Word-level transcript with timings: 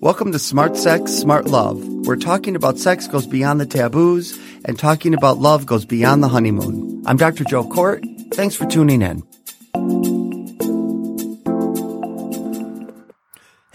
Welcome 0.00 0.30
to 0.30 0.38
Smart 0.38 0.76
Sex, 0.76 1.12
Smart 1.12 1.46
Love. 1.46 1.84
We're 2.06 2.14
talking 2.14 2.54
about 2.54 2.78
sex 2.78 3.08
goes 3.08 3.26
beyond 3.26 3.60
the 3.60 3.66
taboos, 3.66 4.38
and 4.64 4.78
talking 4.78 5.12
about 5.12 5.38
love 5.38 5.66
goes 5.66 5.84
beyond 5.84 6.22
the 6.22 6.28
honeymoon. 6.28 7.02
I'm 7.04 7.16
Dr. 7.16 7.42
Joe 7.42 7.64
Kort. 7.64 8.04
Thanks 8.32 8.54
for 8.54 8.66
tuning 8.66 9.02
in. 9.02 9.24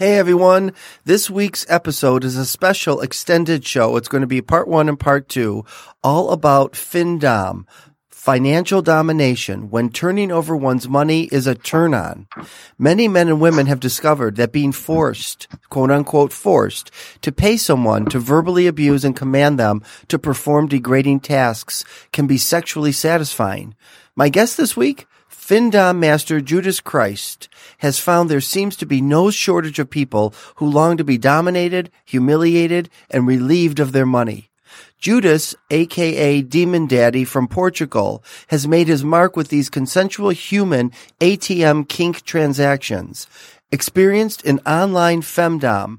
Hey 0.00 0.16
everyone, 0.16 0.72
this 1.04 1.28
week's 1.28 1.66
episode 1.68 2.24
is 2.24 2.34
a 2.38 2.46
special 2.46 3.02
extended 3.02 3.66
show. 3.66 3.98
It's 3.98 4.08
going 4.08 4.22
to 4.22 4.26
be 4.26 4.40
part 4.40 4.66
one 4.66 4.88
and 4.88 4.98
part 4.98 5.28
two, 5.28 5.66
all 6.02 6.30
about 6.30 6.72
FinDom, 6.72 7.66
financial 8.08 8.80
domination, 8.80 9.68
when 9.68 9.90
turning 9.90 10.32
over 10.32 10.56
one's 10.56 10.88
money 10.88 11.24
is 11.24 11.46
a 11.46 11.54
turn 11.54 11.92
on. 11.92 12.26
Many 12.78 13.08
men 13.08 13.28
and 13.28 13.42
women 13.42 13.66
have 13.66 13.78
discovered 13.78 14.36
that 14.36 14.52
being 14.52 14.72
forced, 14.72 15.48
quote 15.68 15.90
unquote 15.90 16.32
forced, 16.32 16.90
to 17.20 17.30
pay 17.30 17.58
someone 17.58 18.06
to 18.06 18.18
verbally 18.18 18.66
abuse 18.66 19.04
and 19.04 19.14
command 19.14 19.58
them 19.58 19.82
to 20.08 20.18
perform 20.18 20.66
degrading 20.66 21.20
tasks 21.20 21.84
can 22.10 22.26
be 22.26 22.38
sexually 22.38 22.92
satisfying. 22.92 23.74
My 24.16 24.30
guest 24.30 24.56
this 24.56 24.74
week, 24.74 25.06
FinDom 25.50 25.98
master 25.98 26.40
Judas 26.40 26.80
Khrist 26.80 27.48
has 27.78 27.98
found 27.98 28.30
there 28.30 28.40
seems 28.40 28.76
to 28.76 28.86
be 28.86 29.00
no 29.00 29.32
shortage 29.32 29.80
of 29.80 29.90
people 29.90 30.32
who 30.54 30.70
long 30.70 30.96
to 30.96 31.02
be 31.02 31.18
dominated, 31.18 31.90
humiliated, 32.04 32.88
and 33.10 33.26
relieved 33.26 33.80
of 33.80 33.90
their 33.90 34.06
money. 34.06 34.48
Judas, 35.00 35.56
aka 35.68 36.40
Demon 36.42 36.86
Daddy 36.86 37.24
from 37.24 37.48
Portugal, 37.48 38.22
has 38.46 38.68
made 38.68 38.86
his 38.86 39.02
mark 39.02 39.34
with 39.34 39.48
these 39.48 39.68
consensual 39.68 40.30
human 40.30 40.92
ATM 41.20 41.88
kink 41.88 42.22
transactions. 42.22 43.26
Experienced 43.72 44.44
in 44.44 44.60
online 44.60 45.20
femdom, 45.20 45.98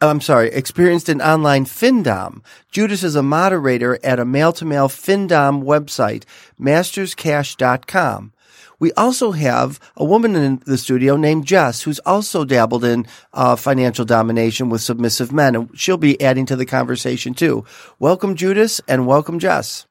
uh, 0.00 0.08
I'm 0.08 0.22
sorry, 0.22 0.48
experienced 0.48 1.10
in 1.10 1.20
online 1.20 1.66
FinDom. 1.66 2.42
Judas 2.70 3.02
is 3.02 3.16
a 3.16 3.22
moderator 3.22 3.98
at 4.02 4.18
a 4.18 4.24
male 4.24 4.52
to 4.54 4.64
male 4.64 4.88
FinDom 4.88 5.62
website, 5.62 6.24
masterscash.com. 6.58 8.32
We 8.78 8.92
also 8.92 9.32
have 9.32 9.80
a 9.96 10.04
woman 10.04 10.36
in 10.36 10.60
the 10.66 10.76
studio 10.78 11.16
named 11.16 11.46
Jess, 11.46 11.82
who's 11.82 11.98
also 12.00 12.44
dabbled 12.44 12.84
in 12.84 13.06
uh, 13.32 13.56
financial 13.56 14.04
domination 14.04 14.68
with 14.68 14.82
submissive 14.82 15.32
men, 15.32 15.54
and 15.54 15.70
she'll 15.78 15.96
be 15.96 16.20
adding 16.20 16.46
to 16.46 16.56
the 16.56 16.66
conversation 16.66 17.34
too. 17.34 17.64
Welcome, 17.98 18.34
Judas, 18.34 18.80
and 18.86 19.06
welcome, 19.06 19.38
Jess. 19.38 19.86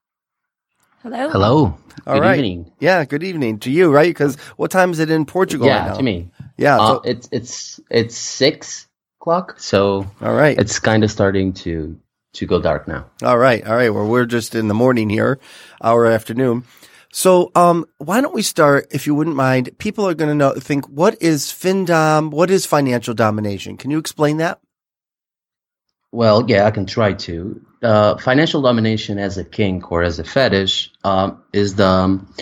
Hello. 1.02 1.30
Hello. 1.30 1.78
All 2.08 2.16
good 2.16 2.22
right. 2.22 2.38
evening. 2.38 2.72
Yeah, 2.80 3.06
good 3.06 3.24
evening 3.24 3.60
to 3.60 3.72
you, 3.72 3.92
right? 3.92 4.10
Because 4.10 4.36
what 4.58 4.72
time 4.72 4.92
is 4.92 5.00
it 5.00 5.10
in 5.10 5.26
Portugal 5.26 5.68
Yeah, 5.68 5.80
right 5.80 5.88
now? 5.90 5.96
to 5.98 6.04
me. 6.04 6.30
Yeah. 6.58 6.80
Uh, 6.80 6.88
so- 6.88 7.02
it's 7.06 7.30
it's 7.32 7.80
it's 7.90 8.18
six 8.18 8.88
o'clock, 9.22 9.60
so 9.60 10.06
all 10.22 10.34
right. 10.34 10.58
it's 10.58 10.80
kind 10.80 11.04
of 11.04 11.12
starting 11.12 11.54
to 11.54 12.00
to 12.34 12.46
go 12.46 12.60
dark 12.62 12.88
now. 12.88 13.06
All 13.24 13.38
right, 13.38 13.66
all 13.66 13.76
right. 13.76 13.90
Well, 13.94 14.08
we're 14.08 14.26
just 14.26 14.56
in 14.56 14.68
the 14.68 14.74
morning 14.74 15.10
here, 15.10 15.40
our 15.82 16.06
afternoon. 16.06 16.64
So, 17.16 17.50
um, 17.56 17.86
why 17.98 18.20
don't 18.20 18.34
we 18.34 18.42
start, 18.42 18.88
if 18.92 19.08
you 19.08 19.16
wouldn't 19.16 19.38
mind? 19.38 19.70
People 19.78 20.06
are 20.06 20.14
going 20.14 20.28
to 20.28 20.36
know, 20.36 20.52
think, 20.56 20.86
what 20.90 21.16
is 21.22 21.46
FinDom? 21.46 22.30
What 22.30 22.52
is 22.52 22.66
financial 22.66 23.14
domination? 23.14 23.78
Can 23.78 23.90
you 23.90 24.00
explain 24.00 24.36
that? 24.38 24.60
Well, 26.12 26.44
yeah, 26.50 26.66
I 26.66 26.72
can 26.72 26.86
try 26.86 27.14
to. 27.14 27.66
Uh, 27.82 28.18
financial 28.18 28.62
domination 28.62 29.18
as 29.18 29.38
a 29.38 29.46
kink 29.46 29.94
or 29.94 30.04
as 30.04 30.20
a 30.20 30.26
fetish 30.26 30.92
um, 31.06 31.42
is 31.54 31.76
the 31.76 31.88
um, 31.88 32.34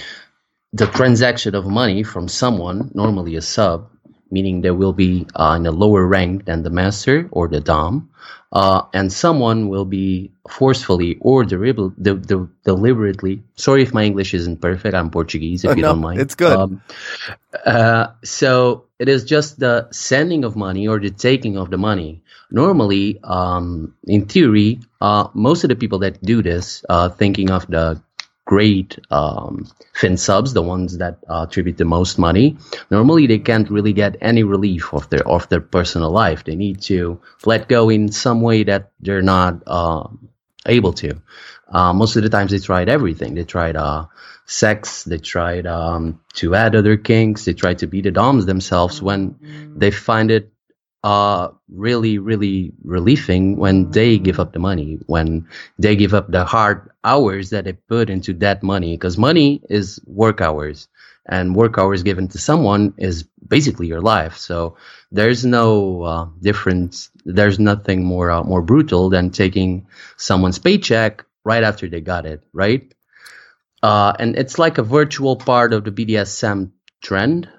the 0.73 0.87
transaction 0.87 1.53
of 1.53 1.67
money 1.67 2.01
from 2.01 2.27
someone, 2.27 2.89
normally 2.95 3.35
a 3.35 3.43
sub, 3.43 3.91
meaning 4.33 4.61
they 4.61 4.71
will 4.73 4.93
be 4.93 5.27
uh, 5.37 5.53
in 5.59 5.65
a 5.67 5.71
lower 5.71 6.03
rank 6.07 6.45
than 6.45 6.63
the 6.63 6.71
master 6.73 7.29
or 7.31 7.47
the 7.47 7.61
dom, 7.61 8.09
uh, 8.51 8.81
and 8.93 9.13
someone 9.13 9.69
will 9.69 9.85
be 9.85 10.31
forcefully 10.49 11.17
or 11.21 11.43
deliber- 11.45 11.93
de- 12.01 12.15
de- 12.31 12.49
deliberately. 12.65 13.43
Sorry 13.55 13.83
if 13.83 13.93
my 13.93 14.03
English 14.03 14.33
isn't 14.33 14.61
perfect. 14.61 14.93
I'm 14.95 15.09
Portuguese, 15.11 15.63
if 15.65 15.77
you 15.77 15.83
No, 15.83 15.93
don't 15.93 16.01
mind. 16.01 16.19
it's 16.19 16.35
good. 16.35 16.57
Um, 16.57 16.81
uh, 17.65 18.07
so 18.23 18.85
it 18.99 19.09
is 19.09 19.23
just 19.25 19.59
the 19.59 19.87
sending 19.91 20.43
of 20.45 20.55
money 20.55 20.87
or 20.87 20.99
the 20.99 21.11
taking 21.11 21.57
of 21.57 21.69
the 21.69 21.77
money. 21.77 22.21
Normally, 22.51 23.19
um, 23.23 23.95
in 24.05 24.25
theory, 24.25 24.79
uh, 25.01 25.27
most 25.33 25.63
of 25.63 25.69
the 25.69 25.75
people 25.75 25.99
that 25.99 26.21
do 26.23 26.41
this, 26.43 26.85
uh, 26.89 27.09
thinking 27.09 27.49
of 27.49 27.65
the 27.67 28.01
great 28.45 28.99
um, 29.09 29.67
fin 29.93 30.17
subs, 30.17 30.53
the 30.53 30.61
ones 30.61 30.97
that 30.97 31.17
uh, 31.29 31.45
attribute 31.47 31.77
the 31.77 31.85
most 31.85 32.19
money, 32.19 32.57
normally 32.91 33.27
they 33.27 33.39
can't 33.39 33.69
really 33.69 33.93
get 33.93 34.17
any 34.21 34.43
relief 34.43 34.93
of 34.93 35.09
their 35.09 35.27
of 35.27 35.47
their 35.49 35.61
personal 35.61 36.11
life. 36.11 36.43
They 36.43 36.55
need 36.55 36.81
to 36.83 37.21
let 37.45 37.67
go 37.67 37.89
in 37.89 38.11
some 38.11 38.41
way 38.41 38.63
that 38.63 38.91
they're 38.99 39.21
not 39.21 39.63
uh, 39.65 40.07
able 40.65 40.93
to. 40.93 41.21
Uh, 41.67 41.93
most 41.93 42.15
of 42.15 42.23
the 42.23 42.29
times 42.29 42.51
they 42.51 42.59
tried 42.59 42.89
everything. 42.89 43.33
They 43.33 43.45
tried 43.45 43.75
uh, 43.75 44.05
sex. 44.45 45.03
They 45.03 45.17
tried 45.17 45.65
um, 45.65 46.21
to 46.35 46.53
add 46.55 46.75
other 46.75 46.97
kinks. 46.97 47.45
They 47.45 47.53
tried 47.53 47.79
to 47.79 47.87
be 47.87 48.01
the 48.01 48.11
doms 48.11 48.45
themselves. 48.45 49.01
When 49.01 49.73
they 49.77 49.91
find 49.91 50.29
it 50.29 50.52
uh, 51.03 51.49
really, 51.69 52.17
really 52.17 52.73
relieving 52.83 53.57
when 53.57 53.91
they 53.91 54.17
give 54.17 54.39
up 54.39 54.53
the 54.53 54.59
money, 54.59 54.99
when 55.07 55.47
they 55.77 55.95
give 55.95 56.13
up 56.13 56.31
the 56.31 56.45
hard 56.45 56.89
hours 57.03 57.49
that 57.49 57.65
they 57.65 57.73
put 57.73 58.09
into 58.09 58.33
that 58.35 58.63
money, 58.63 58.95
because 58.95 59.17
money 59.17 59.61
is 59.69 59.99
work 60.05 60.41
hours, 60.41 60.87
and 61.27 61.55
work 61.55 61.77
hours 61.77 62.03
given 62.03 62.27
to 62.29 62.37
someone 62.37 62.93
is 62.97 63.23
basically 63.47 63.87
your 63.87 64.01
life. 64.01 64.37
So 64.37 64.77
there's 65.11 65.45
no 65.45 66.03
uh, 66.03 66.27
difference. 66.41 67.09
There's 67.25 67.59
nothing 67.59 68.03
more 68.03 68.31
uh, 68.31 68.43
more 68.43 68.61
brutal 68.61 69.09
than 69.09 69.31
taking 69.31 69.87
someone's 70.17 70.59
paycheck 70.59 71.25
right 71.45 71.63
after 71.63 71.87
they 71.87 72.01
got 72.01 72.25
it, 72.25 72.43
right? 72.53 72.93
Uh, 73.81 74.13
and 74.19 74.37
it's 74.37 74.57
like 74.59 74.77
a 74.77 74.83
virtual 74.83 75.35
part 75.35 75.73
of 75.73 75.83
the 75.83 75.91
BDSM 75.91 76.71
trend. 77.01 77.49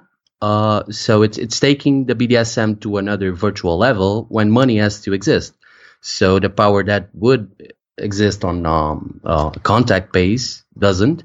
Uh, 0.44 0.84
so 0.90 1.22
it's 1.22 1.38
it's 1.38 1.58
taking 1.58 2.04
the 2.04 2.14
BDSM 2.14 2.80
to 2.82 2.98
another 2.98 3.32
virtual 3.32 3.78
level 3.78 4.26
when 4.28 4.50
money 4.50 4.76
has 4.76 5.00
to 5.02 5.14
exist. 5.14 5.54
So 6.02 6.38
the 6.38 6.50
power 6.50 6.84
that 6.84 7.08
would 7.14 7.72
exist 7.96 8.44
on 8.44 8.66
um, 8.66 9.20
uh, 9.24 9.50
contact 9.72 10.12
base 10.12 10.62
doesn't. 10.78 11.24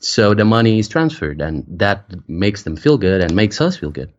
So 0.00 0.32
the 0.32 0.46
money 0.46 0.78
is 0.78 0.88
transferred, 0.88 1.42
and 1.42 1.66
that 1.84 2.08
makes 2.26 2.62
them 2.62 2.76
feel 2.76 2.96
good 2.96 3.20
and 3.20 3.36
makes 3.36 3.60
us 3.60 3.76
feel 3.76 3.90
good. 3.90 4.13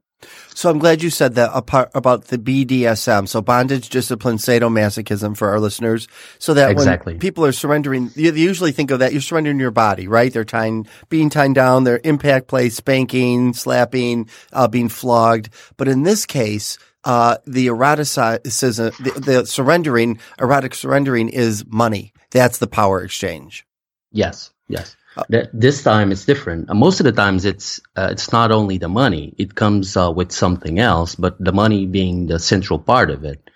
So 0.54 0.70
I'm 0.70 0.80
glad 0.80 1.04
you 1.04 1.10
said 1.10 1.36
that 1.36 1.52
apart 1.54 1.92
about 1.94 2.26
the 2.26 2.38
BDSM. 2.38 3.28
So 3.28 3.42
bondage, 3.42 3.90
discipline, 3.90 4.38
sadomasochism 4.38 5.36
for 5.36 5.50
our 5.50 5.60
listeners. 5.60 6.08
So 6.40 6.54
that 6.54 6.72
Exactly. 6.72 7.14
when 7.14 7.20
people 7.20 7.46
are 7.46 7.52
surrendering, 7.52 8.12
you 8.16 8.32
you 8.32 8.48
usually 8.48 8.72
think 8.72 8.92
of 8.92 9.00
that, 9.00 9.12
you're 9.12 9.22
surrendering 9.22 9.60
your 9.60 9.72
body, 9.72 10.08
right? 10.08 10.32
They're 10.32 10.46
tying, 10.46 10.88
being 11.10 11.30
tied 11.30 11.54
down, 11.54 11.84
their 11.84 12.00
impact 12.04 12.48
play, 12.48 12.70
spanking, 12.70 13.54
slapping, 13.54 14.30
uh, 14.54 14.68
being 14.68 14.90
flogged. 14.90 15.50
But 15.78 15.88
in 15.88 16.04
this 16.04 16.26
case, 16.26 16.78
uh, 17.04 17.38
the 17.46 17.68
eroticism, 17.68 18.92
the, 19.04 19.20
the 19.20 19.46
surrendering, 19.46 20.20
erotic 20.40 20.74
surrendering 20.74 21.30
is 21.30 21.66
money. 21.68 22.14
That's 22.32 22.58
the 22.58 22.68
power 22.68 23.04
exchange. 23.04 23.66
Yes, 24.12 24.52
yes. 24.68 24.96
Th- 25.32 25.48
this 25.54 25.84
time 25.84 26.12
it's 26.12 26.26
different. 26.26 26.70
Uh, 26.70 26.74
most 26.76 27.00
of 27.00 27.06
the 27.06 27.12
times 27.12 27.46
it's 27.46 27.80
uh, 27.96 28.10
it's 28.12 28.32
not 28.32 28.52
only 28.52 28.78
the 28.78 28.90
money; 28.90 29.34
it 29.38 29.56
comes 29.56 29.96
uh, 29.98 30.12
with 30.12 30.32
something 30.32 30.80
else. 30.80 31.16
But 31.16 31.38
the 31.40 31.54
money 31.54 31.86
being 31.86 32.28
the 32.28 32.40
central 32.40 32.80
part 32.80 33.10
of 33.10 33.24
it. 33.24 33.50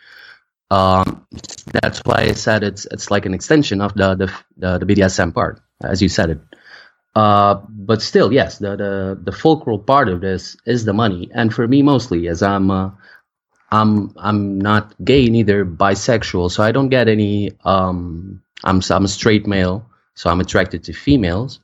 Um, 0.71 1.25
that's 1.73 1.99
why 2.05 2.21
I 2.29 2.33
said 2.33 2.63
it's 2.63 2.85
it's 2.85 3.11
like 3.11 3.25
an 3.25 3.33
extension 3.33 3.81
of 3.81 3.93
the 3.95 4.15
the 4.15 4.27
the, 4.57 4.77
the 4.79 4.85
BDSM 4.85 5.33
part, 5.33 5.61
as 5.83 6.01
you 6.01 6.09
said 6.09 6.29
it. 6.31 6.39
Uh, 7.15 7.61
but 7.69 8.01
still, 8.01 8.31
yes, 8.31 8.59
the, 8.59 8.75
the 8.77 9.19
the 9.21 9.31
fulcral 9.31 9.85
part 9.85 10.09
of 10.09 10.21
this 10.21 10.55
is 10.65 10.85
the 10.85 10.93
money, 10.93 11.29
and 11.33 11.53
for 11.53 11.67
me 11.67 11.81
mostly, 11.81 12.27
as 12.27 12.43
I'm 12.43 12.71
uh, 12.71 12.91
I'm 13.71 14.13
I'm 14.17 14.59
not 14.59 14.93
gay, 15.03 15.27
neither 15.27 15.65
bisexual, 15.65 16.51
so 16.51 16.63
I 16.63 16.71
don't 16.71 16.89
get 16.89 17.07
any. 17.07 17.51
Um, 17.65 18.41
I'm 18.63 18.81
I'm 18.89 19.05
a 19.05 19.07
straight 19.07 19.47
male, 19.47 19.85
so 20.15 20.29
I'm 20.29 20.39
attracted 20.39 20.83
to 20.85 20.93
females. 20.93 21.59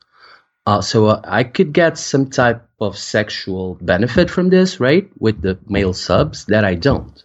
Uh, 0.65 0.81
so 0.81 1.07
uh, 1.07 1.21
I 1.23 1.43
could 1.43 1.73
get 1.73 1.97
some 1.97 2.29
type 2.29 2.67
of 2.79 2.97
sexual 2.97 3.75
benefit 3.81 4.29
from 4.29 4.49
this, 4.49 4.79
right? 4.79 5.09
With 5.19 5.41
the 5.41 5.59
male 5.67 5.93
subs 5.93 6.45
that 6.45 6.65
I 6.65 6.75
don't. 6.75 7.23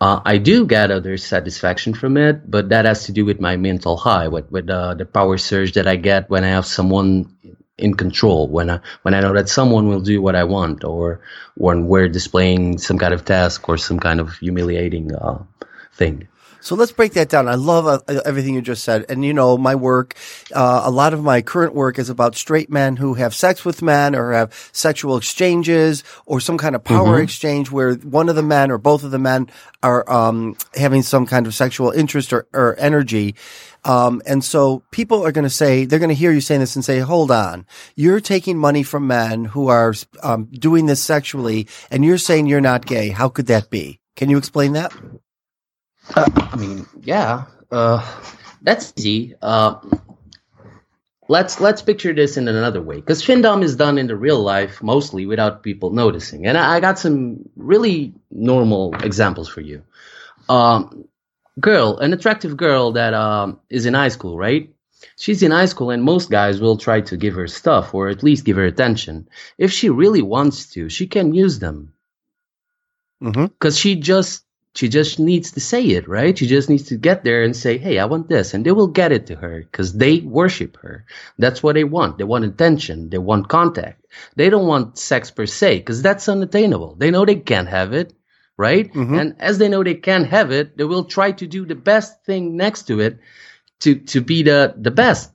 Uh, 0.00 0.20
I 0.24 0.38
do 0.38 0.66
get 0.66 0.90
other 0.90 1.16
satisfaction 1.16 1.94
from 1.94 2.16
it, 2.16 2.50
but 2.50 2.70
that 2.70 2.86
has 2.86 3.06
to 3.06 3.12
do 3.12 3.24
with 3.24 3.40
my 3.40 3.56
mental 3.56 3.96
high, 3.96 4.26
with 4.26 4.50
with 4.50 4.68
uh, 4.68 4.94
the 4.94 5.06
power 5.06 5.38
surge 5.38 5.74
that 5.74 5.86
I 5.86 5.94
get 5.94 6.28
when 6.28 6.42
I 6.42 6.48
have 6.48 6.66
someone 6.66 7.36
in 7.78 7.94
control, 7.94 8.48
when 8.48 8.68
I 8.68 8.80
when 9.02 9.14
I 9.14 9.20
know 9.20 9.32
that 9.34 9.48
someone 9.48 9.86
will 9.86 10.00
do 10.00 10.20
what 10.20 10.34
I 10.34 10.42
want, 10.42 10.82
or 10.82 11.20
when 11.54 11.86
we're 11.86 12.08
displaying 12.08 12.78
some 12.78 12.98
kind 12.98 13.14
of 13.14 13.24
task 13.24 13.68
or 13.68 13.78
some 13.78 14.00
kind 14.00 14.18
of 14.18 14.32
humiliating 14.38 15.14
uh, 15.14 15.38
thing. 15.94 16.26
So 16.62 16.76
let's 16.76 16.92
break 16.92 17.14
that 17.14 17.28
down. 17.28 17.48
I 17.48 17.56
love 17.56 17.86
uh, 17.86 18.20
everything 18.24 18.54
you 18.54 18.62
just 18.62 18.84
said. 18.84 19.04
And 19.08 19.24
you 19.24 19.34
know, 19.34 19.58
my 19.58 19.74
work, 19.74 20.14
uh, 20.54 20.82
a 20.84 20.90
lot 20.90 21.12
of 21.12 21.22
my 21.22 21.42
current 21.42 21.74
work 21.74 21.98
is 21.98 22.08
about 22.08 22.36
straight 22.36 22.70
men 22.70 22.96
who 22.96 23.14
have 23.14 23.34
sex 23.34 23.64
with 23.64 23.82
men 23.82 24.14
or 24.14 24.32
have 24.32 24.54
sexual 24.72 25.16
exchanges 25.16 26.04
or 26.24 26.38
some 26.38 26.56
kind 26.58 26.76
of 26.76 26.84
power 26.84 27.16
mm-hmm. 27.16 27.24
exchange 27.24 27.72
where 27.72 27.94
one 27.96 28.28
of 28.28 28.36
the 28.36 28.44
men 28.44 28.70
or 28.70 28.78
both 28.78 29.02
of 29.02 29.10
the 29.10 29.18
men 29.18 29.50
are 29.82 30.08
um, 30.10 30.56
having 30.74 31.02
some 31.02 31.26
kind 31.26 31.48
of 31.48 31.54
sexual 31.54 31.90
interest 31.90 32.32
or, 32.32 32.46
or 32.52 32.76
energy. 32.78 33.34
Um, 33.84 34.22
and 34.24 34.44
so 34.44 34.84
people 34.92 35.26
are 35.26 35.32
going 35.32 35.42
to 35.42 35.50
say, 35.50 35.84
they're 35.84 35.98
going 35.98 36.10
to 36.10 36.14
hear 36.14 36.30
you 36.30 36.40
saying 36.40 36.60
this 36.60 36.76
and 36.76 36.84
say, 36.84 37.00
hold 37.00 37.32
on, 37.32 37.66
you're 37.96 38.20
taking 38.20 38.56
money 38.56 38.84
from 38.84 39.08
men 39.08 39.46
who 39.46 39.66
are 39.66 39.94
um, 40.22 40.44
doing 40.44 40.86
this 40.86 41.02
sexually 41.02 41.66
and 41.90 42.04
you're 42.04 42.18
saying 42.18 42.46
you're 42.46 42.60
not 42.60 42.86
gay. 42.86 43.08
How 43.08 43.28
could 43.28 43.46
that 43.46 43.68
be? 43.68 43.98
Can 44.14 44.30
you 44.30 44.38
explain 44.38 44.74
that? 44.74 44.92
Uh, 46.14 46.28
I 46.36 46.56
mean, 46.56 46.86
yeah, 47.02 47.44
uh, 47.70 48.00
that's 48.60 48.92
easy. 48.96 49.34
Uh, 49.40 49.80
let's 51.28 51.60
let's 51.60 51.82
picture 51.82 52.12
this 52.12 52.36
in 52.36 52.48
another 52.48 52.82
way, 52.82 52.96
because 52.96 53.22
findom 53.22 53.62
is 53.62 53.76
done 53.76 53.98
in 53.98 54.06
the 54.06 54.16
real 54.16 54.40
life 54.40 54.82
mostly 54.82 55.26
without 55.26 55.62
people 55.62 55.90
noticing, 55.90 56.46
and 56.46 56.58
I, 56.58 56.76
I 56.76 56.80
got 56.80 56.98
some 56.98 57.48
really 57.56 58.14
normal 58.30 58.94
examples 58.96 59.48
for 59.48 59.60
you. 59.60 59.82
Um, 60.48 61.08
girl, 61.60 61.98
an 61.98 62.12
attractive 62.12 62.56
girl 62.56 62.92
that 62.92 63.14
um, 63.14 63.60
is 63.70 63.86
in 63.86 63.94
high 63.94 64.08
school, 64.08 64.36
right? 64.36 64.70
She's 65.16 65.42
in 65.42 65.50
high 65.50 65.66
school, 65.66 65.90
and 65.90 66.02
most 66.02 66.30
guys 66.30 66.60
will 66.60 66.76
try 66.76 67.00
to 67.02 67.16
give 67.16 67.34
her 67.34 67.48
stuff 67.48 67.94
or 67.94 68.08
at 68.08 68.22
least 68.22 68.44
give 68.44 68.56
her 68.56 68.64
attention. 68.64 69.28
If 69.58 69.72
she 69.72 69.88
really 69.88 70.22
wants 70.22 70.66
to, 70.74 70.88
she 70.88 71.06
can 71.06 71.34
use 71.34 71.58
them 71.58 71.94
because 73.20 73.40
mm-hmm. 73.40 73.70
she 73.70 73.96
just 73.96 74.44
she 74.74 74.88
just 74.88 75.18
needs 75.18 75.52
to 75.52 75.60
say 75.60 75.84
it, 75.84 76.08
right? 76.08 76.36
She 76.36 76.46
just 76.46 76.70
needs 76.70 76.84
to 76.84 76.96
get 76.96 77.24
there 77.24 77.42
and 77.42 77.54
say, 77.54 77.78
"Hey, 77.78 77.98
I 77.98 78.06
want 78.06 78.28
this," 78.28 78.54
and 78.54 78.64
they 78.64 78.72
will 78.72 78.88
get 78.88 79.12
it 79.12 79.26
to 79.26 79.36
her 79.36 79.60
because 79.60 79.92
they 79.92 80.20
worship 80.20 80.78
her. 80.78 81.04
That's 81.38 81.62
what 81.62 81.74
they 81.74 81.84
want. 81.84 82.18
They 82.18 82.24
want 82.24 82.44
attention. 82.44 83.10
They 83.10 83.18
want 83.18 83.48
contact. 83.48 84.06
They 84.36 84.48
don't 84.48 84.66
want 84.66 84.98
sex 84.98 85.30
per 85.30 85.46
se 85.46 85.78
because 85.78 86.00
that's 86.02 86.28
unattainable. 86.28 86.96
They 86.96 87.10
know 87.10 87.24
they 87.24 87.36
can't 87.36 87.68
have 87.68 87.92
it, 87.92 88.14
right? 88.56 88.92
Mm-hmm. 88.92 89.14
And 89.14 89.36
as 89.38 89.58
they 89.58 89.68
know 89.68 89.82
they 89.82 89.94
can't 89.94 90.26
have 90.28 90.50
it, 90.50 90.76
they 90.76 90.84
will 90.84 91.04
try 91.04 91.32
to 91.32 91.46
do 91.46 91.66
the 91.66 91.74
best 91.74 92.24
thing 92.24 92.56
next 92.56 92.84
to 92.84 93.00
it 93.00 93.18
to 93.80 93.96
to 93.96 94.20
be 94.20 94.42
the 94.42 94.74
the 94.76 94.90
best 94.90 95.32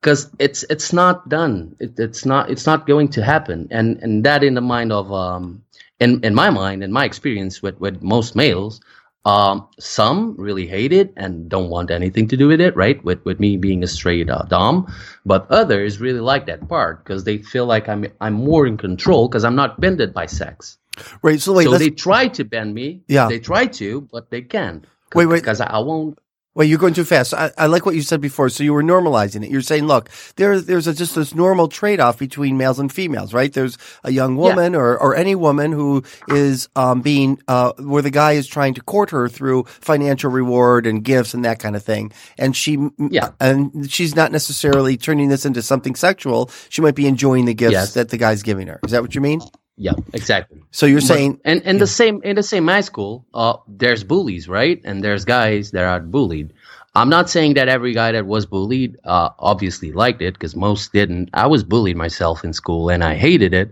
because 0.00 0.30
it's 0.38 0.64
it's 0.68 0.92
not 0.92 1.28
done. 1.28 1.76
It, 1.80 1.98
it's 1.98 2.24
not 2.24 2.50
it's 2.50 2.66
not 2.66 2.86
going 2.86 3.08
to 3.08 3.22
happen. 3.24 3.68
And 3.70 3.98
and 4.02 4.24
that 4.24 4.44
in 4.44 4.54
the 4.54 4.60
mind 4.60 4.92
of 4.92 5.12
um 5.12 5.64
in 6.02 6.20
in 6.24 6.34
my 6.34 6.50
mind, 6.50 6.82
in 6.82 6.92
my 6.92 7.04
experience 7.04 7.62
with 7.62 7.78
with 7.80 8.02
most 8.02 8.34
males, 8.34 8.80
um, 9.24 9.68
some 9.78 10.34
really 10.36 10.66
hate 10.66 10.92
it 10.92 11.12
and 11.16 11.48
don't 11.48 11.70
want 11.70 11.90
anything 11.90 12.26
to 12.28 12.36
do 12.36 12.48
with 12.48 12.60
it, 12.60 12.74
right? 12.74 13.02
With 13.04 13.24
with 13.24 13.38
me 13.38 13.56
being 13.56 13.82
a 13.84 13.86
straight 13.86 14.28
uh, 14.28 14.42
dom, 14.48 14.92
but 15.24 15.46
others 15.50 16.00
really 16.00 16.20
like 16.20 16.46
that 16.46 16.68
part 16.68 17.04
because 17.04 17.24
they 17.24 17.38
feel 17.38 17.66
like 17.66 17.88
I'm 17.88 18.06
I'm 18.20 18.34
more 18.34 18.66
in 18.66 18.76
control 18.76 19.28
because 19.28 19.44
I'm 19.44 19.56
not 19.56 19.80
bended 19.80 20.12
by 20.12 20.26
sex. 20.26 20.78
Right. 21.22 21.40
So 21.40 21.52
wait, 21.52 21.64
so 21.64 21.78
they 21.78 21.90
try 21.90 22.28
to 22.28 22.44
bend 22.44 22.74
me. 22.74 23.02
Yeah. 23.08 23.28
They 23.28 23.38
try 23.38 23.66
to, 23.80 24.02
but 24.12 24.30
they 24.30 24.42
can't. 24.42 24.84
Wait, 25.14 25.26
wait. 25.26 25.40
Because 25.40 25.60
I, 25.60 25.66
I 25.66 25.78
won't. 25.78 26.18
Well, 26.54 26.66
you're 26.66 26.78
going 26.78 26.92
too 26.92 27.04
fast. 27.04 27.32
I, 27.32 27.50
I, 27.56 27.66
like 27.66 27.86
what 27.86 27.94
you 27.94 28.02
said 28.02 28.20
before. 28.20 28.50
So 28.50 28.62
you 28.62 28.74
were 28.74 28.82
normalizing 28.82 29.42
it. 29.42 29.50
You're 29.50 29.62
saying, 29.62 29.86
look, 29.86 30.10
there, 30.36 30.60
there's 30.60 30.86
a, 30.86 30.92
just 30.92 31.14
this 31.14 31.34
normal 31.34 31.68
trade 31.68 31.98
off 31.98 32.18
between 32.18 32.58
males 32.58 32.78
and 32.78 32.92
females, 32.92 33.32
right? 33.32 33.50
There's 33.50 33.78
a 34.04 34.10
young 34.10 34.36
woman 34.36 34.74
yeah. 34.74 34.78
or, 34.78 35.00
or 35.00 35.16
any 35.16 35.34
woman 35.34 35.72
who 35.72 36.04
is, 36.28 36.68
um, 36.76 37.00
being, 37.00 37.40
uh, 37.48 37.72
where 37.78 38.02
the 38.02 38.10
guy 38.10 38.32
is 38.32 38.46
trying 38.46 38.74
to 38.74 38.82
court 38.82 39.10
her 39.10 39.28
through 39.28 39.64
financial 39.64 40.30
reward 40.30 40.86
and 40.86 41.02
gifts 41.02 41.32
and 41.32 41.44
that 41.46 41.58
kind 41.58 41.74
of 41.74 41.82
thing. 41.82 42.12
And 42.36 42.54
she, 42.54 42.78
yeah. 42.98 43.30
and 43.40 43.90
she's 43.90 44.14
not 44.14 44.30
necessarily 44.30 44.98
turning 44.98 45.30
this 45.30 45.46
into 45.46 45.62
something 45.62 45.94
sexual. 45.94 46.50
She 46.68 46.82
might 46.82 46.94
be 46.94 47.06
enjoying 47.06 47.46
the 47.46 47.54
gifts 47.54 47.72
yes. 47.72 47.94
that 47.94 48.10
the 48.10 48.18
guy's 48.18 48.42
giving 48.42 48.66
her. 48.66 48.78
Is 48.84 48.90
that 48.90 49.00
what 49.00 49.14
you 49.14 49.22
mean? 49.22 49.40
Yeah, 49.76 49.94
exactly. 50.12 50.62
So 50.70 50.86
you're 50.86 51.00
saying, 51.00 51.34
but, 51.34 51.40
and 51.44 51.62
in 51.62 51.76
yeah. 51.76 51.80
the 51.80 51.86
same 51.86 52.22
in 52.22 52.36
the 52.36 52.42
same 52.42 52.68
high 52.68 52.82
school, 52.82 53.24
uh, 53.32 53.56
there's 53.66 54.04
bullies, 54.04 54.48
right? 54.48 54.80
And 54.84 55.02
there's 55.02 55.24
guys 55.24 55.70
that 55.72 55.84
are 55.84 56.00
bullied. 56.00 56.52
I'm 56.94 57.08
not 57.08 57.30
saying 57.30 57.54
that 57.54 57.68
every 57.68 57.94
guy 57.94 58.12
that 58.12 58.26
was 58.26 58.44
bullied 58.44 58.98
uh, 59.04 59.30
obviously 59.38 59.92
liked 59.92 60.20
it 60.20 60.34
because 60.34 60.54
most 60.54 60.92
didn't. 60.92 61.30
I 61.32 61.46
was 61.46 61.64
bullied 61.64 61.96
myself 61.96 62.44
in 62.44 62.52
school 62.52 62.90
and 62.90 63.02
I 63.02 63.14
hated 63.14 63.54
it. 63.54 63.70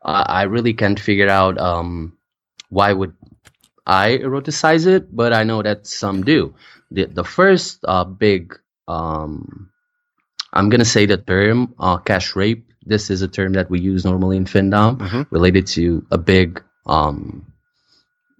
Uh, 0.00 0.24
I 0.26 0.42
really 0.44 0.72
can't 0.72 0.98
figure 0.98 1.28
out 1.28 1.58
um, 1.58 2.16
why 2.70 2.92
would 2.92 3.14
I 3.86 4.16
eroticize 4.18 4.86
it, 4.86 5.14
but 5.14 5.34
I 5.34 5.44
know 5.44 5.62
that 5.62 5.86
some 5.86 6.22
do. 6.24 6.54
The 6.90 7.06
the 7.06 7.24
first 7.24 7.84
uh, 7.86 8.04
big, 8.04 8.58
um, 8.88 9.70
I'm 10.52 10.70
gonna 10.70 10.86
say 10.86 11.04
the 11.04 11.18
term 11.18 11.74
uh, 11.78 11.98
cash 11.98 12.34
rape 12.34 12.71
this 12.86 13.10
is 13.10 13.22
a 13.22 13.28
term 13.28 13.52
that 13.54 13.70
we 13.70 13.80
use 13.80 14.04
normally 14.04 14.36
in 14.36 14.44
Findom 14.44 14.98
mm-hmm. 14.98 15.22
related 15.30 15.66
to 15.68 16.04
a 16.10 16.18
big 16.18 16.62
um, 16.86 17.46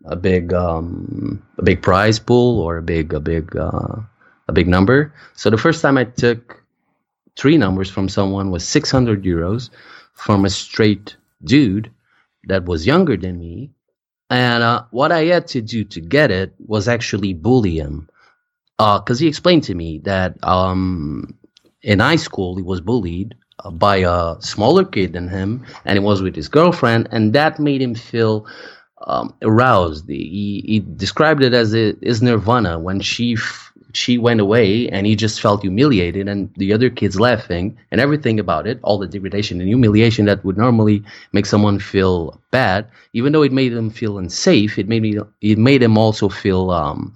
a 0.04 0.16
big 0.16 0.52
um, 0.52 1.42
a 1.58 1.62
big 1.62 1.82
prize 1.82 2.18
pool 2.18 2.60
or 2.60 2.78
a 2.78 2.82
big 2.82 3.14
a 3.14 3.20
big 3.20 3.56
uh, 3.56 3.96
a 4.48 4.52
big 4.52 4.68
number. 4.68 5.14
So 5.34 5.50
the 5.50 5.58
first 5.58 5.82
time 5.82 5.96
I 5.96 6.04
took 6.04 6.62
three 7.36 7.56
numbers 7.56 7.90
from 7.90 8.08
someone 8.08 8.50
was 8.50 8.66
600 8.66 9.22
euros 9.22 9.70
from 10.12 10.44
a 10.44 10.50
straight 10.50 11.16
dude 11.42 11.90
that 12.44 12.64
was 12.64 12.86
younger 12.86 13.16
than 13.16 13.38
me. 13.38 13.70
And 14.28 14.62
uh, 14.62 14.84
what 14.90 15.12
I 15.12 15.24
had 15.24 15.48
to 15.48 15.60
do 15.60 15.84
to 15.84 16.00
get 16.00 16.30
it 16.30 16.54
was 16.58 16.88
actually 16.88 17.34
bully 17.34 17.76
him. 17.76 18.08
Because 18.78 19.20
uh, 19.20 19.22
he 19.22 19.28
explained 19.28 19.64
to 19.64 19.74
me 19.74 19.98
that 20.04 20.42
um, 20.42 21.38
in 21.82 22.00
high 22.00 22.16
school 22.16 22.56
he 22.56 22.62
was 22.62 22.80
bullied 22.80 23.36
by 23.72 23.96
a 23.98 24.40
smaller 24.40 24.84
kid 24.84 25.12
than 25.12 25.28
him, 25.28 25.64
and 25.84 25.96
it 25.96 26.02
was 26.02 26.22
with 26.22 26.34
his 26.34 26.48
girlfriend, 26.48 27.08
and 27.10 27.32
that 27.32 27.58
made 27.58 27.82
him 27.82 27.94
feel 27.94 28.46
um, 29.06 29.34
aroused. 29.42 30.08
He, 30.08 30.64
he, 30.66 30.80
described 30.80 31.42
it 31.42 31.54
as 31.54 31.74
a, 31.74 31.94
his 32.02 32.22
nirvana 32.22 32.78
when 32.78 33.00
she 33.00 33.34
f- 33.34 33.72
she 33.94 34.16
went 34.16 34.40
away, 34.40 34.88
and 34.88 35.06
he 35.06 35.14
just 35.14 35.40
felt 35.40 35.62
humiliated, 35.62 36.26
and 36.28 36.52
the 36.56 36.72
other 36.72 36.88
kids 36.88 37.20
laughing 37.20 37.76
and 37.90 38.00
everything 38.00 38.40
about 38.40 38.66
it, 38.66 38.78
all 38.82 38.98
the 38.98 39.06
degradation 39.06 39.60
and 39.60 39.68
humiliation 39.68 40.24
that 40.26 40.44
would 40.44 40.56
normally 40.56 41.02
make 41.32 41.46
someone 41.46 41.78
feel 41.78 42.40
bad, 42.50 42.86
even 43.12 43.32
though 43.32 43.42
it 43.42 43.52
made 43.52 43.72
him 43.72 43.90
feel 43.90 44.18
unsafe, 44.18 44.78
it 44.78 44.88
made 44.88 45.02
me 45.02 45.18
it 45.42 45.58
made 45.58 45.82
him 45.82 45.98
also 45.98 46.28
feel 46.28 46.70
um, 46.70 47.14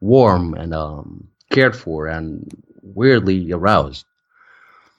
warm 0.00 0.54
and 0.54 0.74
um, 0.74 1.26
cared 1.50 1.76
for 1.76 2.06
and 2.06 2.48
weirdly 2.82 3.52
aroused. 3.52 4.04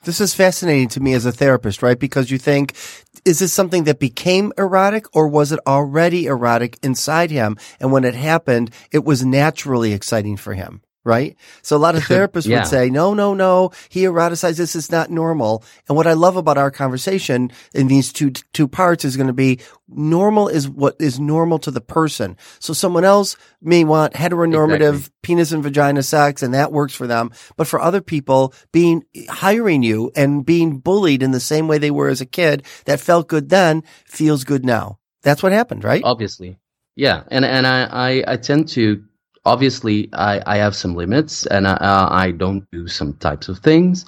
This 0.03 0.19
is 0.19 0.33
fascinating 0.33 0.89
to 0.89 0.99
me 0.99 1.13
as 1.13 1.25
a 1.25 1.31
therapist, 1.31 1.81
right? 1.81 1.97
Because 1.97 2.29
you 2.29 2.37
think, 2.37 2.75
is 3.23 3.39
this 3.39 3.53
something 3.53 3.85
that 3.85 3.99
became 3.99 4.51
erotic 4.57 5.05
or 5.15 5.29
was 5.29 5.51
it 5.53 5.59
already 5.65 6.25
erotic 6.25 6.77
inside 6.83 7.31
him? 7.31 7.57
And 7.79 7.91
when 7.91 8.03
it 8.03 8.13
happened, 8.13 8.71
it 8.91 9.05
was 9.05 9.25
naturally 9.25 9.93
exciting 9.93 10.37
for 10.37 10.53
him 10.53 10.82
right? 11.03 11.35
So 11.61 11.75
a 11.75 11.77
lot 11.77 11.95
of 11.95 12.03
therapists 12.07 12.47
yeah. 12.47 12.59
would 12.59 12.67
say, 12.67 12.89
no, 12.89 13.13
no, 13.13 13.33
no, 13.33 13.71
he 13.89 14.03
eroticized 14.03 14.57
this. 14.57 14.75
It's 14.75 14.91
not 14.91 15.09
normal. 15.09 15.63
And 15.87 15.95
what 15.97 16.07
I 16.07 16.13
love 16.13 16.35
about 16.35 16.57
our 16.57 16.71
conversation 16.71 17.51
in 17.73 17.87
these 17.87 18.13
two, 18.13 18.31
two 18.31 18.67
parts 18.67 19.05
is 19.05 19.17
going 19.17 19.27
to 19.27 19.33
be 19.33 19.59
normal 19.87 20.47
is 20.47 20.67
what 20.67 20.95
is 20.99 21.19
normal 21.19 21.59
to 21.59 21.71
the 21.71 21.81
person. 21.81 22.37
So 22.59 22.73
someone 22.73 23.03
else 23.03 23.35
may 23.61 23.83
want 23.83 24.13
heteronormative 24.13 24.95
exactly. 24.95 25.13
penis 25.21 25.51
and 25.51 25.63
vagina 25.63 26.03
sex 26.03 26.41
and 26.41 26.53
that 26.53 26.71
works 26.71 26.93
for 26.93 27.07
them. 27.07 27.31
But 27.57 27.67
for 27.67 27.81
other 27.81 28.01
people, 28.01 28.53
being, 28.71 29.03
hiring 29.29 29.83
you 29.83 30.11
and 30.15 30.45
being 30.45 30.79
bullied 30.79 31.23
in 31.23 31.31
the 31.31 31.39
same 31.39 31.67
way 31.67 31.77
they 31.77 31.91
were 31.91 32.09
as 32.09 32.21
a 32.21 32.25
kid 32.25 32.63
that 32.85 32.99
felt 32.99 33.27
good 33.27 33.49
then 33.49 33.83
feels 34.05 34.43
good 34.43 34.65
now. 34.65 34.99
That's 35.21 35.43
what 35.43 35.51
happened, 35.51 35.83
right? 35.83 36.01
Obviously. 36.03 36.57
Yeah. 36.95 37.23
And, 37.29 37.45
and 37.45 37.65
I, 37.65 37.83
I, 37.83 38.23
I 38.33 38.37
tend 38.37 38.69
to 38.69 39.03
obviously 39.45 40.09
I, 40.13 40.41
I 40.45 40.57
have 40.57 40.75
some 40.75 40.95
limits 40.95 41.45
and 41.47 41.67
I, 41.67 42.07
I 42.11 42.31
don't 42.31 42.69
do 42.71 42.87
some 42.87 43.13
types 43.13 43.49
of 43.49 43.59
things. 43.59 44.05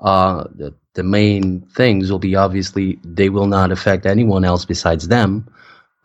Uh, 0.00 0.44
the, 0.54 0.74
the 0.94 1.02
main 1.02 1.60
things 1.74 2.10
will 2.10 2.18
be 2.18 2.36
obviously 2.36 2.98
they 3.04 3.28
will 3.28 3.46
not 3.46 3.72
affect 3.72 4.06
anyone 4.06 4.44
else 4.44 4.64
besides 4.64 5.08
them. 5.08 5.46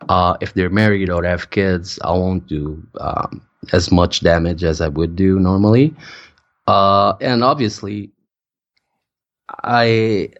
Uh, 0.08 0.36
if 0.40 0.54
they're 0.54 0.70
married 0.70 1.08
or 1.10 1.24
have 1.24 1.50
kids, 1.50 1.98
I 2.04 2.10
won't 2.12 2.46
do 2.46 2.82
um, 3.00 3.40
as 3.72 3.90
much 3.90 4.20
damage 4.20 4.64
as 4.64 4.80
I 4.80 4.88
would 4.88 5.16
do 5.16 5.38
normally. 5.38 5.94
Uh, 6.66 7.14
and 7.20 7.42
obviously, 7.44 8.10
I 9.62 10.30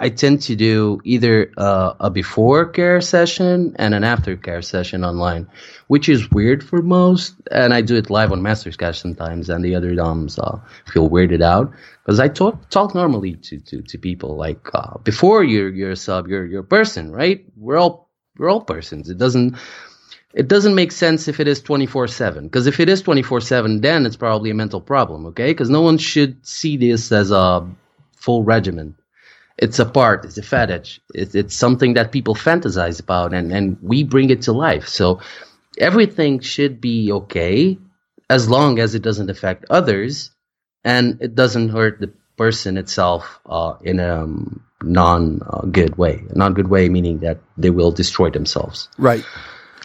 I 0.00 0.10
tend 0.10 0.42
to 0.42 0.54
do 0.54 1.00
either 1.04 1.50
uh, 1.56 1.94
a 1.98 2.08
before 2.08 2.66
care 2.66 3.00
session 3.00 3.74
and 3.78 3.94
an 3.94 4.04
after 4.04 4.36
care 4.36 4.62
session 4.62 5.04
online, 5.04 5.48
which 5.88 6.08
is 6.08 6.30
weird 6.30 6.62
for 6.62 6.82
most. 6.82 7.34
And 7.50 7.74
I 7.74 7.80
do 7.80 7.96
it 7.96 8.08
live 8.08 8.30
on 8.30 8.40
MasterCash 8.40 8.94
sometimes, 8.94 9.50
and 9.50 9.64
the 9.64 9.74
other 9.74 9.94
DOMs 9.96 10.38
uh, 10.38 10.60
feel 10.86 11.10
weirded 11.10 11.42
out 11.42 11.72
because 12.04 12.20
I 12.20 12.28
talk 12.28 12.70
talk 12.70 12.94
normally 12.94 13.34
to 13.34 13.58
to, 13.58 13.82
to 13.82 13.98
people 13.98 14.36
like 14.36 14.68
uh, 14.72 14.98
before 14.98 15.42
you're 15.42 15.70
you're 15.70 15.92
a 15.92 15.96
sub, 15.96 16.28
you're 16.28 16.46
you're 16.46 16.60
a 16.60 16.64
person, 16.64 17.10
right? 17.10 17.44
We're 17.56 17.78
all 17.78 18.08
we're 18.36 18.50
all 18.50 18.60
persons. 18.60 19.10
It 19.10 19.18
doesn't 19.18 19.56
it 20.32 20.46
doesn't 20.46 20.76
make 20.76 20.92
sense 20.92 21.26
if 21.26 21.40
it 21.40 21.48
is 21.48 21.60
24-7 21.62 22.42
because 22.42 22.66
if 22.66 22.80
it 22.80 22.88
is 22.90 23.02
24-7 23.02 23.80
then 23.80 24.04
it's 24.04 24.14
probably 24.14 24.50
a 24.50 24.54
mental 24.54 24.80
problem 24.80 25.24
okay 25.24 25.50
because 25.50 25.70
no 25.70 25.80
one 25.80 25.96
should 25.96 26.46
see 26.46 26.76
this 26.76 27.10
as 27.10 27.30
a 27.30 27.66
full 28.12 28.44
regimen 28.44 28.94
it's 29.58 29.78
a 29.78 29.84
part 29.84 30.24
it's 30.24 30.38
a 30.38 30.42
fetish. 30.42 31.00
It's, 31.14 31.34
it's 31.34 31.54
something 31.54 31.94
that 31.94 32.12
people 32.12 32.34
fantasize 32.34 33.00
about 33.00 33.34
and, 33.34 33.52
and 33.52 33.76
we 33.82 34.04
bring 34.04 34.30
it 34.30 34.42
to 34.42 34.52
life. 34.52 34.88
So 34.88 35.20
everything 35.78 36.40
should 36.40 36.80
be 36.80 37.12
okay 37.12 37.78
as 38.30 38.48
long 38.48 38.78
as 38.78 38.94
it 38.94 39.02
doesn't 39.02 39.30
affect 39.30 39.64
others 39.70 40.30
and 40.84 41.20
it 41.20 41.34
doesn't 41.34 41.70
hurt 41.70 42.00
the 42.00 42.12
person 42.36 42.76
itself 42.76 43.40
uh, 43.46 43.74
in 43.82 43.98
a 43.98 44.22
um, 44.22 44.64
non 44.82 45.42
uh, 45.42 45.62
good 45.62 45.98
way. 45.98 46.22
Non 46.34 46.54
good 46.54 46.68
way 46.68 46.88
meaning 46.88 47.18
that 47.18 47.40
they 47.56 47.70
will 47.70 47.90
destroy 47.90 48.30
themselves. 48.30 48.88
Right. 48.96 49.24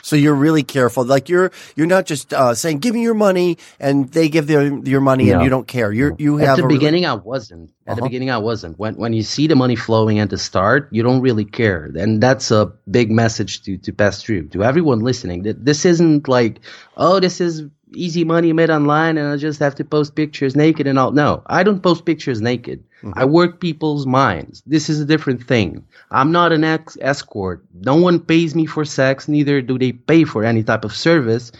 So 0.05 0.17
you're 0.17 0.35
really 0.35 0.63
careful. 0.63 1.05
Like 1.05 1.29
you're 1.29 1.49
you're 1.77 1.87
not 1.87 2.05
just 2.05 2.33
uh, 2.33 2.53
saying 2.53 2.79
give 2.79 2.93
me 2.93 3.01
your 3.01 3.13
money 3.15 3.57
and 3.79 4.09
they 4.11 4.27
give 4.27 4.47
their 4.47 4.67
your 4.85 4.99
money 5.01 5.31
and 5.31 5.41
you 5.41 5.49
don't 5.49 5.65
care. 5.67 5.91
You're 5.93 6.13
you 6.19 6.37
have 6.37 6.49
At 6.49 6.55
the 6.57 6.63
a 6.63 6.65
really- 6.67 6.77
beginning, 6.77 7.05
I 7.05 7.13
wasn't. 7.15 7.71
At 7.87 7.95
the 7.95 8.01
Uh-huh. 8.01 8.09
beginning, 8.09 8.29
I 8.29 8.37
wasn't. 8.37 8.77
When 8.77 8.95
when 8.95 9.13
you 9.13 9.23
see 9.23 9.47
the 9.47 9.55
money 9.55 9.75
flowing 9.77 10.19
at 10.19 10.29
the 10.29 10.37
start, 10.37 10.89
you 10.91 11.03
don't 11.03 11.21
really 11.21 11.45
care, 11.45 11.89
and 11.95 12.21
that's 12.21 12.51
a 12.51 12.71
big 12.91 13.11
message 13.11 13.61
to 13.63 13.77
to 13.77 13.91
pass 13.93 14.21
through 14.21 14.49
to 14.49 14.63
everyone 14.63 14.99
listening. 14.99 15.43
That 15.43 15.63
this 15.65 15.85
isn't 15.85 16.27
like, 16.27 16.59
oh, 16.97 17.19
this 17.19 17.39
is 17.39 17.63
easy 17.95 18.23
money 18.25 18.51
made 18.53 18.69
online, 18.71 19.17
and 19.17 19.27
I 19.31 19.37
just 19.37 19.59
have 19.59 19.75
to 19.75 19.85
post 19.85 20.15
pictures 20.15 20.53
naked 20.55 20.85
and 20.87 20.99
all. 20.99 21.11
No, 21.11 21.43
I 21.47 21.63
don't 21.63 21.81
post 21.81 22.03
pictures 22.05 22.41
naked. 22.41 22.83
I 23.15 23.25
work 23.25 23.59
people's 23.59 24.05
minds. 24.05 24.63
This 24.65 24.89
is 24.89 24.99
a 25.01 25.05
different 25.05 25.43
thing. 25.45 25.85
I'm 26.11 26.31
not 26.31 26.51
an 26.53 26.63
ex- 26.63 26.97
escort. 27.01 27.63
No 27.73 27.95
one 27.95 28.19
pays 28.19 28.55
me 28.55 28.65
for 28.65 28.85
sex. 28.85 29.27
Neither 29.27 29.61
do 29.61 29.77
they 29.77 29.91
pay 29.91 30.23
for 30.23 30.43
any 30.43 30.63
type 30.63 30.85
of 30.85 30.95
service 30.95 31.51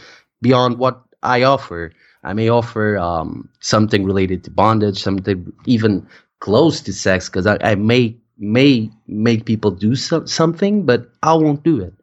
beyond 0.42 0.78
what 0.78 1.02
I 1.22 1.44
offer. 1.44 1.92
I 2.24 2.34
may 2.34 2.48
offer 2.50 2.98
um, 2.98 3.50
something 3.60 4.06
related 4.06 4.44
to 4.46 4.52
bondage, 4.52 5.02
something 5.02 5.52
even 5.66 6.08
close 6.40 6.82
to 6.82 6.94
sex, 6.94 7.28
because 7.30 7.46
I, 7.48 7.58
I 7.62 7.76
may 7.76 8.16
may 8.38 8.90
make 9.08 9.46
people 9.46 9.72
do 9.72 9.96
so, 9.96 10.26
something, 10.26 10.86
but 10.86 11.10
I 11.22 11.34
won't 11.34 11.64
do 11.64 11.80
it. 11.82 11.94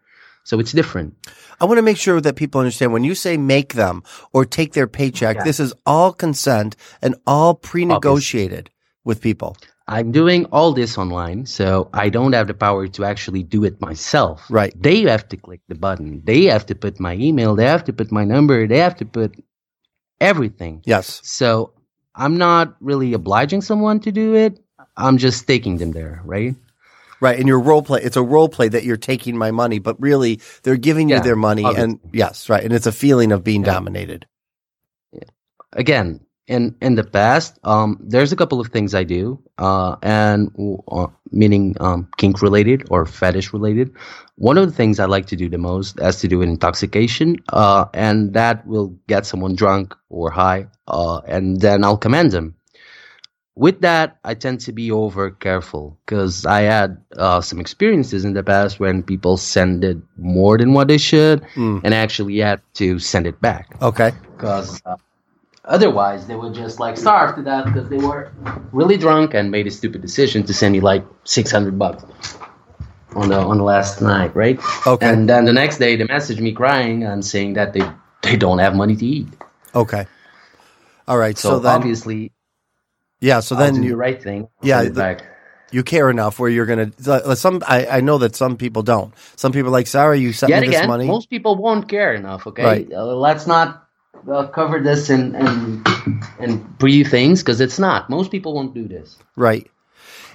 So 0.44 0.58
it's 0.60 0.72
different. 0.72 1.14
I 1.60 1.64
want 1.66 1.78
to 1.78 1.82
make 1.82 1.96
sure 1.98 2.20
that 2.20 2.36
people 2.36 2.60
understand 2.60 2.92
when 2.92 3.04
you 3.04 3.14
say 3.14 3.36
make 3.36 3.74
them 3.74 4.02
or 4.32 4.44
take 4.46 4.72
their 4.72 4.86
paycheck, 4.86 5.36
Yeah. 5.36 5.44
this 5.44 5.60
is 5.60 5.74
all 5.84 6.12
consent 6.12 6.76
and 7.02 7.14
all 7.26 7.54
pre-negotiated 7.54 8.70
with 9.04 9.20
people. 9.20 9.56
I'm 9.88 10.12
doing 10.12 10.44
all 10.46 10.72
this 10.72 10.96
online, 10.96 11.46
so 11.46 11.90
I 11.92 12.10
don't 12.10 12.32
have 12.32 12.46
the 12.46 12.54
power 12.54 12.86
to 12.86 13.04
actually 13.04 13.42
do 13.42 13.64
it 13.64 13.80
myself. 13.80 14.46
Right. 14.48 14.72
They 14.80 15.02
have 15.02 15.28
to 15.30 15.36
click 15.36 15.60
the 15.68 15.74
button. 15.74 16.22
They 16.24 16.44
have 16.44 16.66
to 16.66 16.74
put 16.74 17.00
my 17.00 17.14
email. 17.14 17.56
They 17.56 17.64
have 17.64 17.84
to 17.84 17.92
put 17.92 18.12
my 18.12 18.24
number. 18.24 18.68
They 18.68 18.78
have 18.78 18.96
to 18.96 19.04
put 19.04 19.34
everything. 20.20 20.82
Yes. 20.84 21.20
So 21.24 21.72
I'm 22.14 22.38
not 22.38 22.76
really 22.80 23.14
obliging 23.14 23.62
someone 23.62 23.98
to 24.00 24.12
do 24.12 24.36
it. 24.36 24.60
I'm 24.96 25.18
just 25.18 25.46
taking 25.46 25.78
them 25.78 25.90
there, 25.90 26.22
right? 26.24 26.54
Right. 27.20 27.38
And 27.38 27.48
your 27.48 27.60
role 27.60 27.82
play, 27.82 28.00
it's 28.02 28.16
a 28.16 28.22
role 28.22 28.48
play 28.48 28.68
that 28.68 28.84
you're 28.84 28.96
taking 28.96 29.36
my 29.36 29.50
money, 29.50 29.80
but 29.80 30.00
really 30.00 30.40
they're 30.62 30.76
giving 30.76 31.10
you 31.10 31.20
their 31.20 31.36
money. 31.36 31.64
And 31.64 31.98
yes, 32.12 32.48
right. 32.48 32.62
And 32.62 32.72
it's 32.72 32.86
a 32.86 32.92
feeling 32.92 33.32
of 33.32 33.42
being 33.42 33.62
dominated. 33.62 34.26
again 35.72 36.20
in 36.50 36.74
in 36.82 36.94
the 36.96 37.04
past 37.04 37.58
um 37.64 37.98
there's 38.02 38.32
a 38.32 38.36
couple 38.36 38.60
of 38.60 38.68
things 38.68 38.94
i 38.94 39.04
do 39.04 39.38
uh 39.58 39.96
and 40.02 40.50
uh, 40.90 41.06
meaning 41.32 41.76
um 41.80 42.08
kink 42.18 42.42
related 42.42 42.86
or 42.90 43.06
fetish 43.06 43.52
related 43.54 43.90
one 44.36 44.58
of 44.58 44.66
the 44.66 44.72
things 44.74 44.98
i 45.00 45.06
like 45.06 45.26
to 45.26 45.36
do 45.36 45.48
the 45.48 45.58
most 45.58 45.98
has 46.00 46.20
to 46.20 46.28
do 46.28 46.38
with 46.38 46.48
intoxication 46.48 47.36
uh 47.52 47.86
and 47.94 48.34
that 48.34 48.66
will 48.66 48.88
get 49.08 49.26
someone 49.26 49.54
drunk 49.56 49.94
or 50.10 50.30
high 50.30 50.66
uh 50.88 51.20
and 51.26 51.60
then 51.60 51.84
i'll 51.84 51.98
command 51.98 52.32
them 52.32 52.54
with 53.56 53.80
that 53.82 54.18
i 54.24 54.34
tend 54.34 54.60
to 54.60 54.72
be 54.72 54.90
over 54.90 55.30
careful 55.30 55.98
because 56.04 56.46
i 56.46 56.62
had 56.62 56.96
uh, 57.16 57.40
some 57.40 57.60
experiences 57.60 58.24
in 58.24 58.34
the 58.34 58.42
past 58.42 58.80
when 58.80 59.02
people 59.02 59.36
send 59.36 59.84
it 59.84 59.98
more 60.16 60.58
than 60.58 60.72
what 60.74 60.88
they 60.88 60.98
should 60.98 61.42
Mm. 61.56 61.80
and 61.84 61.94
actually 61.94 62.38
had 62.38 62.60
to 62.74 62.98
send 62.98 63.26
it 63.26 63.40
back 63.40 63.76
Okay. 63.82 64.12
because 64.36 64.82
uh, 64.86 64.96
otherwise 65.64 66.26
they 66.26 66.34
would 66.34 66.54
just 66.54 66.80
like 66.80 66.96
starve 66.96 67.36
to 67.36 67.42
death 67.42 67.66
because 67.66 67.88
they 67.88 67.98
were 67.98 68.30
really 68.72 68.96
drunk 68.96 69.34
and 69.34 69.50
made 69.50 69.66
a 69.66 69.70
stupid 69.70 70.00
decision 70.00 70.42
to 70.44 70.54
send 70.54 70.74
you 70.74 70.80
like 70.80 71.04
600 71.24 71.78
bucks 71.78 72.04
on 73.14 73.28
the 73.28 73.36
on 73.38 73.58
the 73.58 73.64
last 73.64 74.00
night 74.00 74.34
right 74.34 74.58
Okay. 74.86 75.06
and 75.08 75.28
then 75.28 75.44
the 75.44 75.52
next 75.52 75.78
day 75.78 75.96
they 75.96 76.04
message 76.04 76.40
me 76.40 76.52
crying 76.52 77.04
and 77.04 77.24
saying 77.24 77.54
that 77.54 77.72
they 77.72 77.82
they 78.22 78.36
don't 78.36 78.58
have 78.58 78.74
money 78.74 78.96
to 78.96 79.06
eat 79.06 79.28
Okay. 79.74 80.06
All 81.06 81.16
right. 81.18 81.36
so, 81.38 81.50
So, 81.50 81.58
then, 81.60 81.74
obviously 81.76 82.32
yeah. 83.20 83.40
So 83.40 83.54
then 83.54 83.74
do 83.74 83.88
the 83.90 83.96
right 83.96 84.20
thing 84.22 84.48
Yeah, 84.62 84.82
the- 84.84 85.20
you 85.72 85.84
care 85.84 86.10
enough 86.10 86.40
where 86.40 86.50
you're 86.50 86.66
going 86.66 86.90
to, 86.90 87.36
some, 87.36 87.62
I, 87.64 87.86
I 87.86 88.00
know 88.00 88.18
that 88.18 88.34
some 88.34 88.56
people 88.56 88.82
don't. 88.82 89.14
Some 89.36 89.52
people 89.52 89.70
like, 89.70 89.86
sorry, 89.86 90.18
you 90.18 90.32
sent 90.32 90.50
yet 90.50 90.62
me 90.62 90.66
this 90.66 90.76
again 90.78 90.88
money. 90.88 91.06
most 91.06 91.30
people 91.30 91.54
won't 91.54 91.88
care 91.88 92.12
enough 92.14 92.46
okay 92.48 92.64
Right. 92.64 92.92
uh, 92.92 93.04
let's 93.04 93.46
not 93.46 93.86
uh, 94.30 94.46
cover 94.48 94.80
this 94.80 95.10
in 95.10 95.34
in, 95.36 95.84
in 96.40 96.64
pre 96.78 97.04
things 97.04 97.42
because 97.42 97.60
it's 97.60 97.78
not 97.78 98.10
most 98.10 98.30
people 98.30 98.54
won't 98.54 98.74
do 98.74 98.88
this 98.88 99.16
Right. 99.36 99.70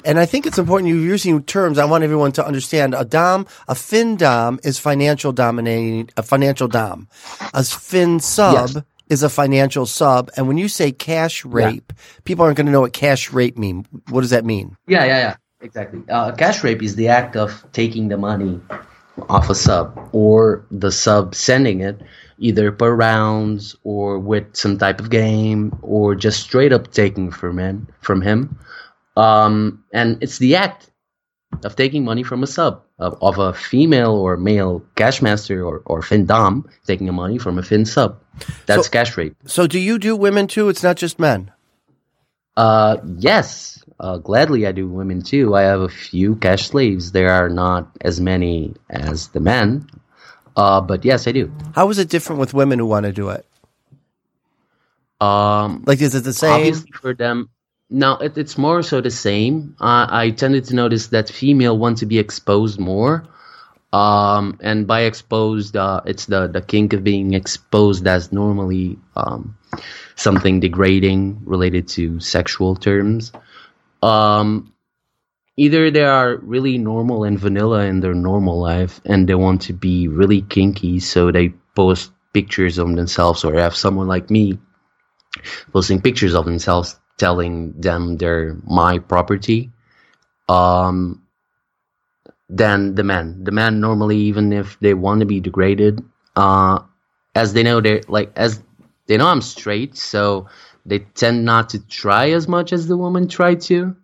And 0.06 0.20
I 0.20 0.25
think 0.25 0.46
it's 0.46 0.60
important 0.60 0.89
you're 0.89 1.00
using 1.00 1.42
terms. 1.44 1.80
I 1.80 1.86
want 1.86 2.04
everyone 2.04 2.32
to 2.34 2.46
understand 2.46 2.94
a 2.94 3.04
dom, 3.04 3.48
a 3.68 3.75
fin 3.75 4.18
dom 4.18 4.60
is 4.63 4.77
financial 4.77 5.32
dominating, 5.32 6.10
a 6.15 6.24
financial 6.24 6.68
dom. 6.68 7.08
A 7.54 7.63
fin 7.63 8.20
sub 8.20 8.70
Yes. 8.70 8.84
is 9.10 9.24
a 9.24 9.30
financial 9.30 9.86
sub. 9.88 10.30
And 10.38 10.48
when 10.48 10.58
you 10.58 10.68
say 10.68 10.92
cash 10.92 11.44
rape, 11.44 11.92
people 12.24 12.46
aren't 12.46 12.58
going 12.58 12.68
to 12.68 12.72
know 12.72 12.82
what 12.82 12.94
cash 12.94 13.34
rape 13.34 13.58
mean. 13.58 13.88
What 14.10 14.22
does 14.22 14.30
that 14.30 14.46
mean? 14.46 14.77
Yeah, 14.88 15.06
yeah, 15.06 15.20
yeah. 15.20 15.36
Exactly. 15.62 16.01
Uh, 16.10 16.32
cash 16.34 16.63
rape 16.63 16.84
is 16.84 16.96
the 16.96 17.08
act 17.08 17.36
of 17.36 17.65
taking 17.74 18.10
the 18.10 18.18
money 18.18 18.62
off 19.30 19.50
a 19.50 19.56
sub 19.56 20.10
or 20.12 20.65
the 20.70 20.92
sub 20.92 21.34
sending 21.34 21.82
it 21.82 22.00
either 22.38 22.72
per 22.72 22.94
rounds 22.94 23.75
or 23.84 24.20
with 24.20 24.56
some 24.56 24.77
type 24.77 25.00
of 25.00 25.10
game 25.10 25.77
or 25.82 26.15
just 26.15 26.42
straight 26.42 26.74
up 26.74 26.92
taking 26.92 27.32
from 27.32 27.58
him 27.60 27.88
from 28.01 28.22
him. 28.22 28.58
Um, 29.15 29.84
and 29.94 30.18
it's 30.22 30.38
the 30.38 30.56
act 30.58 30.89
of 31.63 31.75
taking 31.75 32.04
money 32.04 32.24
from 32.24 32.44
a 32.44 32.48
sub 32.48 32.84
of, 33.00 33.18
of 33.22 33.38
a 33.39 33.54
female 33.54 34.12
or 34.12 34.36
male 34.36 34.84
cash 34.96 35.22
master 35.22 35.63
or, 35.65 35.82
or 35.86 36.01
fin 36.01 36.25
dom 36.25 36.68
taking 36.86 37.13
money 37.13 37.38
from 37.38 37.58
a 37.58 37.63
fin 37.63 37.86
sub. 37.86 38.20
That's 38.65 38.86
So- 38.88 38.92
cash 38.92 39.15
rape. 39.18 39.36
So 39.46 39.68
do 39.68 39.80
you 39.80 39.98
do 39.98 40.15
women 40.15 40.48
too? 40.48 40.68
It's 40.70 40.84
not 40.84 40.98
just 40.98 41.20
men. 41.20 41.51
Uh, 42.58 42.98
yes. 43.18 43.84
Uh, 44.00 44.18
gladly, 44.18 44.68
I 44.68 44.72
do 44.74 44.88
women 44.88 45.22
too. 45.22 45.56
I 45.56 45.62
have 45.63 45.82
a 45.82 45.89
few 45.89 46.36
cash 46.36 46.68
slaves. 46.68 47.12
There 47.12 47.30
are 47.30 47.50
not 47.50 47.89
as 48.01 48.20
many 48.20 48.75
as 48.89 49.30
the 49.30 49.39
men. 49.39 49.88
Uh, 50.56 50.82
but 50.82 51.04
yes, 51.04 51.28
I 51.28 51.32
do. 51.32 51.52
How 51.74 51.90
is 51.90 51.98
it 51.98 52.10
different 52.10 52.40
with 52.40 52.54
women 52.54 52.80
who 52.80 52.86
want 52.86 53.06
to 53.06 53.12
do 53.12 53.30
it? 53.30 53.46
Um, 55.20 55.84
Like, 55.86 56.02
is 56.02 56.16
it 56.16 56.24
the 56.24 56.34
same? 56.34 56.52
obviously 56.52 56.92
for 56.92 57.14
them, 57.14 57.50
no, 57.90 58.14
it, 58.18 58.38
it's 58.38 58.58
more 58.58 58.82
so 58.84 59.02
the 59.02 59.12
same. 59.12 59.76
Uh, 59.80 60.08
I 60.10 60.32
tended 60.32 60.66
to 60.66 60.76
notice 60.76 61.08
that 61.08 61.30
female 61.30 61.78
want 61.78 62.00
to 62.00 62.06
be 62.06 62.20
exposed 62.20 62.80
more. 62.80 63.28
Um, 63.94 64.60
and 64.62 64.88
by 64.88 65.02
exposed, 65.02 65.78
uh, 65.78 66.02
it's 66.06 66.26
the, 66.26 66.48
the 66.48 66.62
kink 66.62 66.92
of 66.94 67.04
being 67.04 67.34
exposed 67.34 68.06
as 68.08 68.32
normally, 68.32 68.98
um, 69.16 69.58
something 70.16 70.60
degrading 70.60 71.42
related 71.46 71.88
to 71.90 72.20
sexual 72.20 72.76
terms. 72.76 73.32
Um, 74.02 74.74
either 75.58 75.92
they 75.92 76.04
are 76.04 76.38
really 76.38 76.78
normal 76.78 77.24
and 77.24 77.40
vanilla 77.40 77.86
in 77.86 78.00
their 78.00 78.14
normal 78.14 78.60
life 78.60 79.02
and 79.06 79.28
they 79.28 79.36
want 79.36 79.62
to 79.62 79.74
be 79.74 80.08
really 80.08 80.42
kinky, 80.42 81.00
so 81.00 81.32
they 81.32 81.50
post 81.76 82.12
pictures 82.34 82.78
of 82.78 82.96
themselves 82.96 83.44
or 83.44 83.54
have 83.56 83.76
someone 83.76 84.08
like 84.08 84.30
me 84.30 84.58
posting 85.72 86.02
pictures 86.02 86.36
of 86.36 86.46
themselves 86.46 87.00
telling 87.18 87.74
them 87.80 88.18
they're 88.18 88.58
my 88.66 89.00
property. 89.00 89.72
Um, 90.50 91.26
than 92.50 92.96
the 92.96 93.04
men. 93.04 93.44
The 93.44 93.52
men 93.52 93.80
normally, 93.80 94.18
even 94.18 94.54
if 94.54 94.80
they 94.80 94.94
want 94.94 95.22
to 95.22 95.26
be 95.26 95.40
degraded, 95.40 96.04
uh, 96.36 96.80
as 97.34 97.54
they 97.54 97.64
know 97.64 97.82
they're 97.82 98.02
like 98.08 98.32
as 98.36 98.62
they 99.08 99.18
know 99.18 99.28
I'm 99.28 99.42
straight, 99.42 99.98
so 99.98 100.48
they 100.86 101.00
tend 101.00 101.46
not 101.46 101.70
to 101.70 101.80
try 101.88 102.30
as 102.32 102.48
much 102.48 102.74
as 102.74 102.88
the 102.88 102.98
woman 102.98 103.28
try 103.28 103.56
to. 103.56 103.96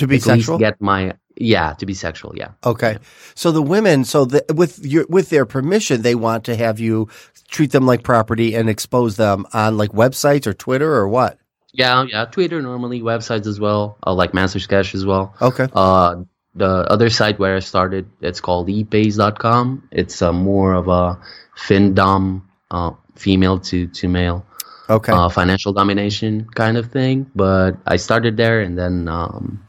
To 0.00 0.06
be 0.06 0.18
sexual? 0.18 0.58
get 0.58 0.80
my 0.80 1.14
yeah 1.36 1.72
to 1.74 1.86
be 1.86 1.94
sexual. 1.94 2.32
Yeah. 2.36 2.52
Okay. 2.64 2.98
So 3.34 3.52
the 3.52 3.62
women, 3.62 4.04
so 4.04 4.24
the, 4.24 4.44
with 4.54 4.84
your, 4.84 5.06
with 5.08 5.30
their 5.30 5.46
permission, 5.46 6.02
they 6.02 6.14
want 6.14 6.44
to 6.44 6.56
have 6.56 6.80
you 6.80 7.08
treat 7.48 7.72
them 7.72 7.86
like 7.86 8.02
property 8.02 8.54
and 8.54 8.68
expose 8.68 9.16
them 9.16 9.46
on 9.52 9.76
like 9.76 9.90
websites 9.92 10.46
or 10.46 10.52
Twitter 10.54 10.92
or 10.92 11.08
what? 11.08 11.38
Yeah, 11.72 12.04
yeah. 12.08 12.24
Twitter 12.24 12.60
normally, 12.60 13.00
websites 13.00 13.46
as 13.46 13.60
well, 13.60 13.96
uh, 14.06 14.12
like 14.12 14.34
Masters 14.34 14.66
Cash 14.66 14.94
as 14.94 15.06
well. 15.06 15.34
Okay. 15.40 15.68
Uh, 15.72 16.24
the 16.54 16.66
other 16.90 17.10
site 17.10 17.38
where 17.38 17.54
I 17.56 17.60
started, 17.60 18.10
it's 18.20 18.40
called 18.40 18.66
epays.com. 18.68 19.88
It's 19.92 20.20
uh, 20.20 20.32
more 20.32 20.74
of 20.74 20.88
a 20.88 21.16
findom, 21.56 22.42
uh, 22.72 22.90
female 23.14 23.60
to, 23.60 23.86
to 23.86 24.08
male 24.08 24.44
Okay. 24.88 25.12
uh, 25.12 25.28
financial 25.28 25.72
domination 25.72 26.46
kind 26.54 26.76
of 26.76 26.90
thing. 26.90 27.30
But 27.36 27.76
I 27.86 27.96
started 27.96 28.36
there, 28.36 28.60
and 28.60 28.76
then 28.76 29.06
um, 29.06 29.62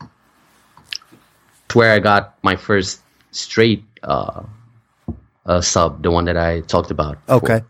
where 1.75 1.91
I 1.91 1.99
got 1.99 2.37
my 2.43 2.55
first 2.55 3.01
straight 3.31 3.83
uh, 4.03 4.43
uh, 5.45 5.61
sub, 5.61 6.03
the 6.03 6.11
one 6.11 6.25
that 6.25 6.37
I 6.37 6.61
talked 6.61 6.91
about. 6.91 7.17
Okay. 7.29 7.61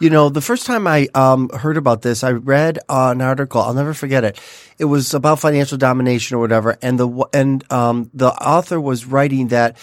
You 0.00 0.08
know, 0.08 0.30
the 0.30 0.40
first 0.40 0.64
time 0.64 0.86
I 0.86 1.08
um, 1.14 1.50
heard 1.50 1.76
about 1.76 2.00
this, 2.00 2.24
I 2.24 2.30
read 2.30 2.78
uh, 2.88 3.10
an 3.14 3.20
article. 3.20 3.60
I'll 3.60 3.74
never 3.74 3.92
forget 3.92 4.24
it. 4.24 4.40
It 4.78 4.86
was 4.86 5.12
about 5.12 5.40
financial 5.40 5.76
domination 5.76 6.38
or 6.38 6.40
whatever, 6.40 6.78
and 6.80 6.98
the 6.98 7.28
and 7.34 7.70
um, 7.70 8.10
the 8.14 8.28
author 8.28 8.80
was 8.80 9.04
writing 9.04 9.48
that 9.48 9.76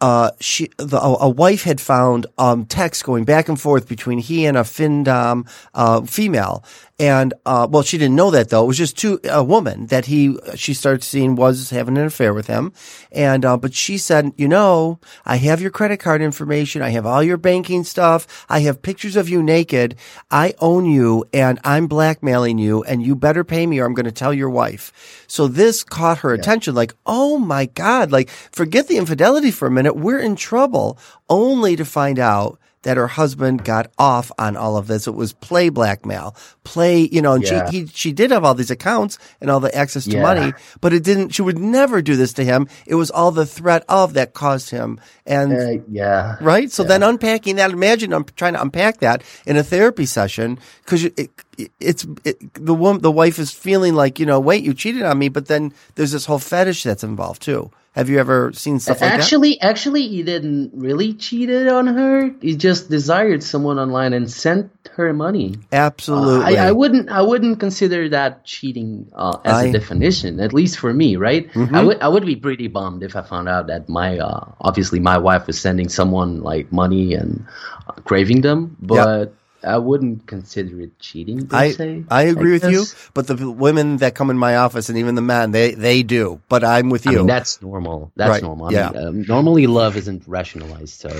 uh, 0.00 0.30
she 0.40 0.70
the, 0.78 0.98
a, 0.98 1.28
wife 1.28 1.62
had 1.64 1.80
found 1.80 2.26
um, 2.38 2.64
texts 2.64 3.02
going 3.02 3.24
back 3.24 3.48
and 3.48 3.60
forth 3.60 3.86
between 3.86 4.18
he 4.18 4.46
and 4.46 4.56
a 4.56 4.62
findom 4.62 5.46
uh, 5.74 6.00
female, 6.02 6.64
and 6.98 7.34
uh, 7.44 7.66
well, 7.70 7.82
she 7.82 7.98
didn't 7.98 8.16
know 8.16 8.30
that 8.30 8.48
though. 8.48 8.64
It 8.64 8.68
was 8.68 8.78
just 8.78 8.96
two 8.96 9.20
a 9.24 9.44
woman 9.44 9.86
that 9.88 10.06
he 10.06 10.38
she 10.54 10.72
started 10.72 11.02
seeing 11.02 11.34
was 11.34 11.68
having 11.70 11.98
an 11.98 12.06
affair 12.06 12.32
with 12.32 12.46
him, 12.46 12.72
and 13.12 13.44
uh, 13.44 13.58
but 13.58 13.74
she 13.74 13.98
said, 13.98 14.32
you 14.36 14.48
know, 14.48 15.00
I 15.26 15.36
have 15.36 15.60
your 15.60 15.70
credit 15.70 15.98
card 15.98 16.22
information, 16.22 16.80
I 16.80 16.90
have 16.90 17.04
all 17.04 17.22
your 17.22 17.36
banking 17.36 17.84
stuff, 17.84 18.46
I 18.48 18.60
have 18.60 18.80
pictures 18.80 19.16
of 19.16 19.28
you 19.28 19.42
naked, 19.42 19.96
I 20.30 20.54
own 20.60 20.86
you, 20.86 21.26
and 21.34 21.58
I'm 21.62 21.88
blackmailing 21.88 22.56
you, 22.58 22.82
and 22.84 23.04
you 23.04 23.14
better 23.14 23.44
pay 23.44 23.66
me 23.66 23.80
or 23.80 23.84
I'm 23.84 23.94
going 23.94 24.04
to 24.04 24.12
tell 24.12 24.32
your 24.32 24.50
wife. 24.50 25.24
So 25.26 25.46
this 25.46 25.84
caught 25.84 26.18
her 26.18 26.32
attention, 26.32 26.74
like, 26.74 26.94
oh 27.04 27.38
my 27.38 27.66
god, 27.66 28.12
like 28.12 28.30
forget 28.30 28.88
the 28.88 28.96
infidelity 28.96 29.50
for 29.50 29.66
a 29.66 29.73
minute, 29.74 29.96
we're 29.96 30.18
in 30.18 30.36
trouble, 30.36 30.98
only 31.28 31.76
to 31.76 31.84
find 31.84 32.18
out 32.18 32.58
that 32.82 32.98
her 32.98 33.06
husband 33.06 33.64
got 33.64 33.90
off 33.98 34.30
on 34.38 34.58
all 34.58 34.76
of 34.76 34.88
this. 34.88 35.06
It 35.06 35.14
was 35.14 35.32
play 35.32 35.70
blackmail, 35.70 36.36
play, 36.64 37.08
you 37.10 37.22
know, 37.22 37.32
and 37.32 37.42
Yeah. 37.42 37.70
she, 37.70 37.78
he, 37.80 37.86
she 37.86 38.12
did 38.12 38.30
have 38.30 38.44
all 38.44 38.54
these 38.54 38.70
accounts 38.70 39.16
and 39.40 39.50
all 39.50 39.58
the 39.58 39.74
access 39.74 40.04
to 40.04 40.10
Yeah. 40.10 40.20
money, 40.20 40.52
but 40.82 40.92
it 40.92 41.02
didn't, 41.02 41.30
she 41.30 41.40
would 41.40 41.56
never 41.58 42.02
do 42.02 42.14
this 42.14 42.34
to 42.34 42.44
him. 42.44 42.68
It 42.84 42.96
was 42.96 43.10
all 43.10 43.30
the 43.30 43.46
threat 43.46 43.84
of 43.88 44.12
that 44.12 44.34
caused 44.34 44.68
him. 44.68 45.00
And, 45.24 45.52
Uh, 45.56 45.82
yeah. 45.90 46.36
right? 46.42 46.70
So 46.70 46.84
then 46.84 47.02
unpacking 47.02 47.56
that, 47.56 47.70
imagine 47.70 48.12
I'm 48.12 48.26
trying 48.36 48.52
to 48.52 48.60
unpack 48.60 48.98
that 49.00 49.22
in 49.46 49.56
a 49.56 49.64
therapy 49.64 50.04
session 50.04 50.58
because 50.84 51.04
it, 51.06 51.30
it, 51.56 51.70
it's, 51.80 52.06
it, 52.22 52.36
the 52.52 52.74
woman, 52.74 53.00
the 53.00 53.10
wife 53.10 53.38
is 53.38 53.50
feeling 53.50 53.94
like, 53.94 54.20
you 54.20 54.26
know, 54.26 54.38
wait, 54.38 54.62
you 54.62 54.74
cheated 54.74 55.04
on 55.04 55.18
me, 55.18 55.30
but 55.30 55.46
then 55.46 55.72
there's 55.94 56.12
this 56.12 56.26
whole 56.26 56.38
fetish 56.38 56.82
that's 56.82 57.02
involved 57.02 57.40
too. 57.40 57.70
Have 57.94 58.10
you 58.10 58.18
ever 58.18 58.52
seen 58.52 58.80
stuff 58.80 59.00
like 59.00 59.08
that? 59.08 59.20
actually, 59.20 59.60
actually, 59.60 60.08
he 60.08 60.24
didn't 60.24 60.72
really 60.74 61.14
cheated 61.14 61.68
on 61.68 61.86
her. 61.86 62.34
He 62.40 62.56
just 62.56 62.90
desired 62.90 63.44
someone 63.44 63.78
online 63.78 64.12
and 64.12 64.28
sent 64.28 64.72
her 64.96 65.12
money. 65.12 65.54
Absolutely. 65.70 66.58
I, 66.58 66.68
I 66.68 66.72
wouldn't. 66.72 67.08
I 67.08 67.22
wouldn't 67.22 67.60
consider 67.60 68.08
that 68.08 68.44
cheating 68.44 69.12
uh, 69.14 69.38
as 69.44 69.54
I- 69.54 69.64
a 69.66 69.72
definition, 69.72 70.40
at 70.40 70.52
least 70.52 70.78
for 70.80 70.92
me, 70.92 71.14
right? 71.14 71.46
Mm-hmm. 71.52 71.74
I 71.74 71.82
would. 71.84 72.00
I 72.02 72.08
would 72.08 72.26
be 72.26 72.34
pretty 72.34 72.66
bummed 72.66 73.04
if 73.04 73.14
I 73.14 73.22
found 73.22 73.48
out 73.48 73.68
that 73.68 73.88
my 73.88 74.18
uh, 74.18 74.42
obviously 74.60 74.98
my 74.98 75.18
wife 75.18 75.46
was 75.46 75.60
sending 75.60 75.88
someone 75.88 76.42
like 76.42 76.72
money 76.72 77.14
and 77.14 77.46
uh, 77.86 77.92
craving 78.02 78.40
them, 78.40 78.76
but 78.80 79.34
I 79.64 79.78
wouldn't 79.78 80.26
consider 80.26 80.80
it 80.80 80.98
cheating. 80.98 81.48
I 81.50 81.70
se, 81.72 82.04
I 82.10 82.22
agree 82.24 82.52
with 82.52 82.64
you, 82.70 82.84
but 83.14 83.26
the 83.26 83.50
women 83.50 83.96
that 83.98 84.14
come 84.14 84.30
in 84.30 84.38
my 84.38 84.56
office 84.56 84.88
and 84.88 84.98
even 84.98 85.14
the 85.14 85.22
men, 85.22 85.50
they 85.52 85.74
they 85.74 86.02
do. 86.02 86.40
But 86.48 86.62
I'm 86.64 86.90
with 86.90 87.06
I 87.06 87.12
you. 87.12 87.18
mean, 87.18 87.26
that's 87.26 87.60
normal. 87.62 88.12
That's 88.16 88.30
Right, 88.30 88.42
normal. 88.42 88.66
I 88.68 88.70
yeah. 88.72 88.90
mean, 88.90 89.06
um, 89.06 89.22
normally, 89.22 89.66
love 89.66 89.96
isn't 89.96 90.22
rationalized, 90.26 91.00
so 91.00 91.10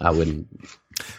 I 0.00 0.10
wouldn't. 0.10 0.48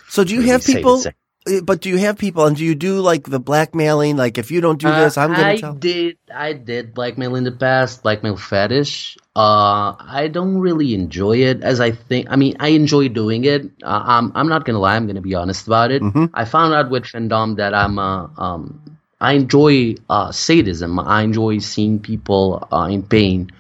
so 0.10 0.24
do 0.24 0.34
you 0.34 0.40
really 0.42 0.52
have 0.52 0.66
people? 0.66 1.02
Uh, 1.48 1.62
But 1.62 1.82
do 1.82 1.90
you 1.90 1.98
have 1.98 2.18
people, 2.18 2.46
and 2.46 2.56
do 2.56 2.64
you 2.64 2.76
do 2.76 3.00
like 3.00 3.24
the 3.30 3.40
blackmailing? 3.40 4.16
Like 4.18 4.38
if 4.38 4.52
you 4.52 4.62
don't 4.62 4.80
do 4.80 4.88
this, 4.90 5.18
Uh, 5.18 5.22
I'm 5.22 5.34
going 5.34 5.46
I 5.46 5.56
to 5.56 5.62
tell. 5.62 5.74
did. 5.74 6.18
I 6.34 6.54
did 6.54 6.94
blackmail 6.94 7.36
in 7.36 7.44
the 7.44 7.52
past, 7.52 8.04
blackmail 8.04 8.38
fetish. 8.38 9.18
Uh, 9.36 9.94
I 10.00 10.30
don't 10.32 10.58
really 10.60 10.94
enjoy 10.94 11.38
it 11.44 11.62
as 11.64 11.80
I 11.80 11.92
think. 11.92 12.28
I 12.30 12.36
mean, 12.38 12.56
I 12.60 12.70
enjoy 12.70 13.10
doing 13.10 13.44
it. 13.46 13.64
Uh, 13.84 14.04
I'm. 14.06 14.32
I'm 14.36 14.48
not 14.48 14.64
gonna 14.66 14.80
lie. 14.80 14.96
I'm 14.96 15.08
gonna 15.08 15.22
be 15.22 15.36
honest 15.36 15.68
about 15.68 15.92
it. 15.92 16.02
Mm-hmm. 16.02 16.26
I 16.34 16.46
found 16.46 16.74
out 16.74 16.90
with 16.90 17.04
Findom 17.04 17.58
that 17.58 17.74
I'm. 17.74 18.00
Uh, 18.00 18.28
um, 18.38 18.80
I 19.20 19.34
enjoy 19.34 19.96
uh, 20.10 20.32
sadism. 20.32 21.00
I 21.00 21.24
enjoy 21.24 21.60
seeing 21.60 22.00
people 22.00 22.68
uh, 22.72 22.88
in 22.92 23.04
pain, 23.04 23.52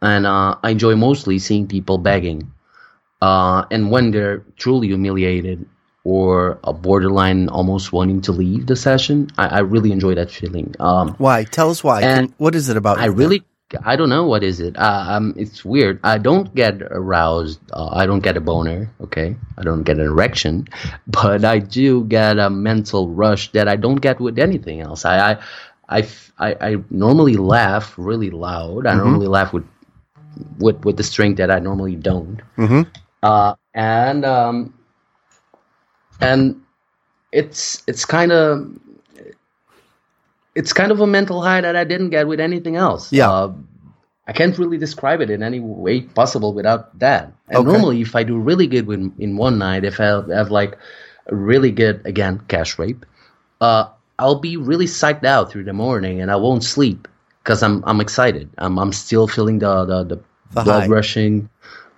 and 0.00 0.26
uh, 0.26 0.56
I 0.62 0.70
enjoy 0.70 0.96
mostly 0.96 1.38
seeing 1.38 1.68
people 1.68 1.98
begging. 1.98 2.50
Uh, 3.22 3.64
and 3.70 3.90
when 3.90 4.10
they're 4.12 4.44
truly 4.56 4.88
humiliated 4.88 5.64
or 6.04 6.58
a 6.64 6.72
borderline 6.72 7.48
almost 7.48 7.92
wanting 7.92 8.20
to 8.20 8.32
leave 8.32 8.66
the 8.66 8.76
session, 8.76 9.28
I, 9.38 9.48
I 9.48 9.58
really 9.60 9.90
enjoy 9.90 10.14
that 10.14 10.30
feeling. 10.30 10.74
Um, 10.78 11.14
Why? 11.18 11.44
Tell 11.44 11.70
us 11.70 11.82
why. 11.82 12.02
And 12.02 12.32
what 12.36 12.54
is 12.54 12.68
it 12.68 12.76
about? 12.76 12.98
I 12.98 13.06
really, 13.06 13.42
I 13.82 13.96
don't 13.96 14.10
know 14.10 14.26
what 14.26 14.42
is 14.44 14.60
it. 14.60 14.76
Uh, 14.76 15.04
um, 15.08 15.34
it's 15.36 15.64
weird. 15.64 15.98
I 16.04 16.18
don't 16.18 16.54
get 16.54 16.82
aroused. 16.82 17.58
Uh, 17.72 17.88
I 17.92 18.04
don't 18.04 18.20
get 18.20 18.36
a 18.36 18.40
boner. 18.40 18.92
Okay, 19.00 19.34
I 19.56 19.62
don't 19.62 19.82
get 19.82 19.96
an 19.98 20.04
erection, 20.04 20.68
but 21.06 21.44
I 21.44 21.58
do 21.58 22.04
get 22.04 22.38
a 22.38 22.50
mental 22.50 23.08
rush 23.08 23.50
that 23.52 23.66
I 23.66 23.76
don't 23.76 23.96
get 24.00 24.20
with 24.20 24.38
anything 24.38 24.82
else. 24.82 25.06
I, 25.06 25.38
I, 25.88 26.06
I, 26.38 26.56
I 26.60 26.76
normally 26.90 27.36
laugh 27.36 27.94
really 27.96 28.30
loud. 28.30 28.86
I 28.86 28.94
normally 28.94 29.26
laugh 29.26 29.52
with, 29.54 29.64
with, 30.58 30.84
with 30.84 30.96
the 30.98 31.02
strength 31.02 31.38
that 31.38 31.50
I 31.50 31.60
normally 31.60 31.96
don't. 31.96 32.40
Mhm. 32.58 32.86
Uh, 33.22 33.54
and 33.72 34.24
um, 34.26 34.74
and 36.20 36.60
it's 37.32 37.82
it's 37.86 38.04
kind 38.04 38.32
of 38.32 38.68
it's 40.54 40.72
kind 40.72 40.92
of 40.92 41.00
a 41.00 41.06
mental 41.06 41.42
high 41.42 41.60
that 41.60 41.76
I 41.76 41.84
didn't 41.84 42.10
get 42.10 42.28
with 42.28 42.40
anything 42.40 42.76
else. 42.76 43.12
Yeah. 43.12 43.30
Uh, 43.30 43.52
I 44.26 44.32
can't 44.32 44.56
really 44.58 44.78
describe 44.78 45.20
it 45.20 45.30
in 45.30 45.42
any 45.42 45.60
way 45.60 46.00
possible 46.02 46.54
without 46.54 46.98
that. 47.00 47.32
And 47.50 47.58
Okay. 47.58 47.70
normally, 47.72 48.00
if 48.00 48.16
I 48.16 48.22
do 48.22 48.38
really 48.38 48.66
good 48.66 48.86
with, 48.86 49.12
in 49.18 49.36
one 49.36 49.58
night, 49.58 49.84
if 49.84 50.00
I 50.00 50.04
have 50.32 50.50
like 50.50 50.78
really 51.30 51.70
good 51.70 52.00
again 52.06 52.40
cash 52.48 52.78
rape, 52.78 53.04
uh, 53.60 53.88
I'll 54.18 54.38
be 54.40 54.56
really 54.56 54.86
psyched 54.86 55.24
out 55.24 55.50
through 55.50 55.64
the 55.64 55.72
morning 55.74 56.20
and 56.22 56.30
I 56.30 56.36
won't 56.36 56.64
sleep 56.64 57.08
because 57.42 57.62
I'm 57.62 57.82
I'm 57.86 58.00
excited. 58.00 58.48
I'm 58.58 58.78
I'm 58.78 58.92
still 58.92 59.26
feeling 59.26 59.58
the 59.58 59.84
the, 59.84 60.04
the, 60.04 60.16
The 60.52 60.62
blood 60.64 60.84
high. 60.84 60.86
rushing. 60.86 61.48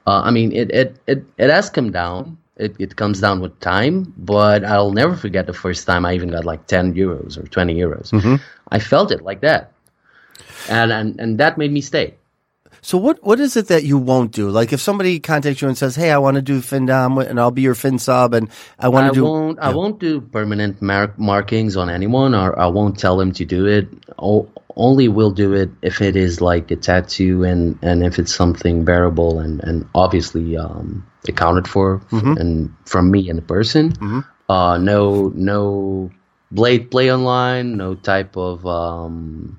Uh, 0.06 0.22
I 0.24 0.30
mean, 0.30 0.50
it, 0.52 0.70
it 0.72 0.96
it 1.06 1.24
it 1.38 1.50
has 1.50 1.70
come 1.70 1.92
down. 1.92 2.38
It 2.56 2.74
it 2.78 2.96
comes 2.96 3.20
down 3.20 3.40
with 3.40 3.58
time, 3.60 4.14
but 4.16 4.64
I'll 4.64 4.92
never 4.92 5.14
forget 5.14 5.46
the 5.46 5.52
first 5.52 5.86
time 5.86 6.06
I 6.06 6.14
even 6.14 6.30
got 6.30 6.44
like 6.44 6.66
ten 6.66 6.94
euros 6.94 7.36
or 7.36 7.46
twenty 7.48 7.74
euros. 7.74 8.10
Mm-hmm. 8.10 8.36
I 8.72 8.78
felt 8.78 9.12
it 9.12 9.22
like 9.22 9.40
that, 9.40 9.72
and 10.68 10.90
and 10.92 11.20
and 11.20 11.38
that 11.38 11.58
made 11.58 11.72
me 11.72 11.80
stay. 11.80 12.14
So 12.86 12.98
what 12.98 13.18
what 13.26 13.40
is 13.40 13.56
it 13.56 13.66
that 13.66 13.82
you 13.82 13.98
won't 13.98 14.30
do? 14.30 14.48
Like 14.48 14.72
if 14.72 14.80
somebody 14.80 15.18
contacts 15.18 15.60
you 15.60 15.66
and 15.66 15.76
says, 15.76 15.96
"Hey, 15.96 16.12
I 16.12 16.18
want 16.18 16.36
to 16.36 16.42
do 16.42 16.60
FinDom 16.60 17.18
and 17.28 17.40
I'll 17.40 17.50
be 17.50 17.62
your 17.62 17.74
fin 17.74 17.98
sub 17.98 18.32
and 18.32 18.48
I 18.78 18.86
want 18.88 19.06
to 19.08 19.14
do," 19.14 19.24
won't. 19.24 19.58
I 19.58 19.74
won't 19.74 19.98
do 19.98 20.20
permanent 20.20 20.80
mark- 20.80 21.18
markings 21.18 21.76
on 21.76 21.90
anyone, 21.90 22.32
or 22.32 22.56
I 22.56 22.68
won't 22.68 22.96
tell 22.96 23.16
them 23.16 23.32
to 23.32 23.44
do 23.44 23.66
it. 23.66 23.88
O- 24.22 24.46
only 24.76 25.08
will 25.08 25.32
do 25.32 25.52
it 25.52 25.70
if 25.82 26.00
it 26.00 26.14
is 26.14 26.40
like 26.40 26.70
a 26.70 26.76
tattoo, 26.76 27.42
and 27.42 27.76
and 27.82 28.04
if 28.04 28.20
it's 28.20 28.32
something 28.32 28.84
bearable 28.84 29.40
and 29.40 29.58
and 29.64 29.84
obviously 29.96 30.56
um, 30.56 31.02
accounted 31.26 31.66
for, 31.66 32.00
f- 32.12 32.22
and 32.38 32.70
from 32.84 33.10
me 33.10 33.28
and 33.28 33.36
the 33.38 33.42
person. 33.42 33.94
Uh, 34.48 34.78
no, 34.78 35.32
no 35.34 36.08
blade 36.52 36.92
play 36.92 37.10
online. 37.12 37.76
No 37.76 37.96
type 37.96 38.36
of 38.36 38.64
um, 38.64 39.58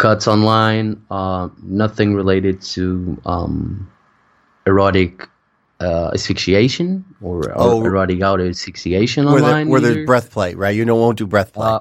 cuts 0.00 0.26
online. 0.26 0.96
Uh, 1.10 1.48
nothing 1.62 2.14
related 2.14 2.60
to 2.62 3.20
um, 3.26 3.86
erotic 4.66 5.28
uh, 5.80 6.10
asphyxiation 6.14 7.04
or, 7.20 7.50
or 7.50 7.54
Oh. 7.56 7.84
erotic 7.84 8.22
auto 8.22 8.48
asphyxiation 8.48 9.26
where, 9.26 9.36
online. 9.36 9.66
there, 9.66 9.72
where 9.72 9.80
there's 9.80 9.96
either. 9.98 10.06
breath 10.06 10.30
play, 10.32 10.54
right? 10.54 10.74
You 10.74 10.84
don't 10.84 10.98
won't 10.98 11.18
do 11.18 11.26
breath 11.26 11.52
play. 11.52 11.66
Uh, 11.68 11.80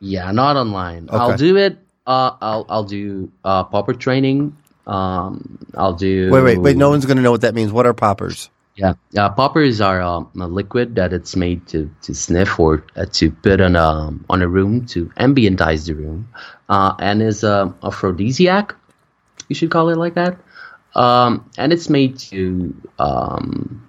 yeah, 0.00 0.30
not 0.30 0.56
online. 0.56 1.08
I'll 1.10 1.36
do 1.36 1.56
it. 1.56 1.78
Uh, 2.06 2.30
I'll 2.40 2.64
I'll 2.68 2.84
do 2.84 3.32
uh, 3.44 3.64
popper 3.64 3.94
training. 3.94 4.56
Um, 4.86 5.58
I'll 5.74 5.94
do. 5.94 6.30
wait, 6.30 6.42
wait, 6.42 6.58
wait! 6.58 6.76
No 6.76 6.90
one's 6.90 7.04
going 7.06 7.16
to 7.16 7.22
know 7.22 7.32
what 7.32 7.40
that 7.40 7.54
means. 7.54 7.72
What 7.72 7.86
are 7.86 7.94
poppers? 7.94 8.48
Yeah, 8.76 8.94
yeah. 9.10 9.28
Poppers 9.30 9.80
are 9.80 10.02
um, 10.02 10.30
a 10.38 10.46
liquid 10.46 10.96
that 10.96 11.12
it's 11.14 11.34
made 11.34 11.66
to, 11.68 11.90
to 12.02 12.14
sniff 12.14 12.60
or 12.60 12.84
uh, 12.94 13.06
to 13.12 13.30
put 13.30 13.60
on 13.60 13.74
a 13.74 14.12
on 14.28 14.42
a 14.42 14.48
room 14.48 14.84
to 14.88 15.06
ambientize 15.16 15.86
the 15.86 15.94
room, 15.94 16.28
uh, 16.68 16.94
and 16.98 17.22
is 17.22 17.42
a 17.42 17.74
aphrodisiac. 17.82 18.74
You 19.48 19.54
should 19.56 19.70
call 19.70 19.88
it 19.88 19.96
like 19.96 20.14
that. 20.14 20.38
Um, 20.94 21.50
and 21.58 21.72
it's 21.72 21.88
made 21.88 22.18
to 22.30 22.74
um, 22.98 23.82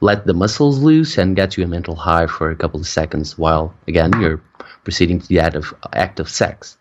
let 0.00 0.26
the 0.26 0.34
muscles 0.34 0.78
loose 0.80 1.16
and 1.18 1.34
get 1.36 1.56
you 1.56 1.64
a 1.64 1.66
mental 1.66 1.94
high 1.96 2.26
for 2.26 2.50
a 2.50 2.56
couple 2.56 2.80
of 2.80 2.86
seconds 2.86 3.38
while 3.38 3.74
again 3.88 4.12
you're 4.20 4.42
proceeding 4.84 5.18
to 5.18 5.26
the 5.28 5.40
act 5.40 5.56
of 5.56 5.74
act 5.94 6.20
of 6.20 6.28
sex. 6.28 6.76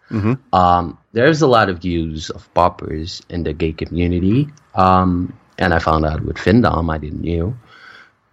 Um, 0.53 0.97
there's 1.13 1.41
a 1.41 1.47
lot 1.47 1.69
of 1.69 1.83
use 1.85 2.29
of 2.29 2.53
poppers 2.53 3.21
in 3.29 3.43
the 3.43 3.53
gay 3.53 3.71
community, 3.73 4.49
um, 4.75 5.33
and 5.57 5.73
I 5.73 5.79
found 5.79 6.05
out 6.05 6.23
with 6.23 6.37
Findom 6.37 6.93
I 6.93 6.97
didn't 6.97 7.21
knew. 7.21 7.57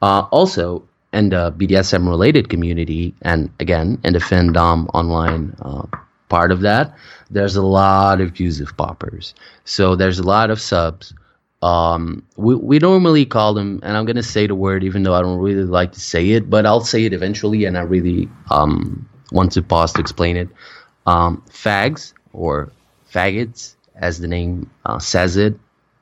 Uh, 0.01 0.23
also, 0.31 0.83
in 1.13 1.29
the 1.29 1.53
BDSM 1.53 2.09
related 2.09 2.49
community, 2.49 3.15
and 3.23 3.51
again 3.61 3.99
in 4.05 4.15
the 4.15 4.19
Findom 4.19 4.89
online 4.95 5.55
uh, 5.63 5.87
part 6.29 6.51
of 6.51 6.63
that, 6.63 6.95
there's 7.31 7.57
a 7.57 7.63
lot 7.63 8.21
of 8.21 8.41
of 8.41 8.77
poppers. 8.77 9.35
So 9.65 9.95
there's 9.97 10.19
a 10.19 10.23
lot 10.23 10.51
of 10.51 10.61
subs. 10.61 11.15
Um, 11.61 12.27
we, 12.37 12.57
we 12.57 12.79
normally 12.81 13.25
call 13.25 13.55
them, 13.55 13.79
and 13.85 13.97
I'm 13.97 14.05
gonna 14.05 14.23
say 14.23 14.47
the 14.47 14.55
word 14.55 14.83
even 14.83 15.05
though 15.05 15.15
I 15.15 15.23
don't 15.23 15.39
really 15.39 15.65
like 15.65 15.93
to 15.93 16.01
say 16.01 16.31
it, 16.31 16.51
but 16.51 16.67
I'll 16.67 16.81
say 16.81 17.05
it 17.05 17.13
eventually, 17.13 17.67
and 17.67 17.79
I 17.79 17.83
really 17.83 18.29
um, 18.51 19.09
want 19.31 19.53
to 19.53 19.63
pause 19.63 19.93
to 19.93 20.01
explain 20.01 20.37
it. 20.37 20.49
Um, 21.07 21.43
fags 21.49 22.15
or 22.33 22.73
faggots, 23.13 23.77
as 23.95 24.19
the 24.19 24.27
name 24.29 24.71
uh, 24.87 24.99
says 24.99 25.37
it, 25.37 25.55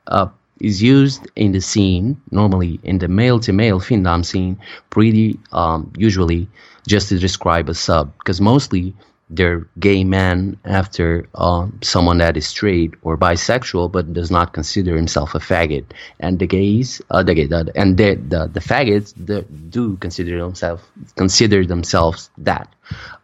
uh, 0.07 0.27
is 0.61 0.81
used 0.81 1.27
in 1.35 1.51
the 1.51 1.61
scene, 1.61 2.21
normally 2.31 2.79
in 2.83 2.99
the 2.99 3.07
male 3.07 3.39
to 3.39 3.51
male 3.51 3.79
findom 3.79 4.23
scene, 4.23 4.57
pretty 4.89 5.39
um, 5.51 5.91
usually 5.97 6.47
just 6.87 7.09
to 7.09 7.19
describe 7.19 7.69
a 7.69 7.73
sub, 7.73 8.15
because 8.19 8.39
mostly 8.41 8.93
they're 9.33 9.65
gay 9.79 10.03
men 10.03 10.57
after 10.65 11.25
um, 11.35 11.79
someone 11.81 12.17
that 12.17 12.35
is 12.35 12.47
straight 12.47 12.93
or 13.01 13.17
bisexual 13.17 13.91
but 13.91 14.13
does 14.13 14.29
not 14.29 14.53
consider 14.53 14.95
himself 14.95 15.33
a 15.33 15.39
faggot. 15.39 15.85
And 16.19 16.37
the 16.39 16.47
gays, 16.47 17.01
uh, 17.09 17.23
the 17.23 17.33
the, 17.47 17.71
and 17.75 17.97
the, 17.97 18.15
the 18.15 18.47
the 18.47 18.59
faggots 18.59 19.13
the, 19.15 19.43
do 19.69 19.95
consider 19.97 20.37
themselves 20.39 20.83
consider 21.15 21.65
themselves 21.65 22.29
that. 22.37 22.67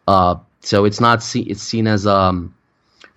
Uh, 0.08 0.36
so 0.62 0.86
it's 0.86 1.02
not 1.02 1.22
see, 1.22 1.42
it's 1.42 1.62
seen 1.62 1.88
as 1.88 2.08
um 2.08 2.54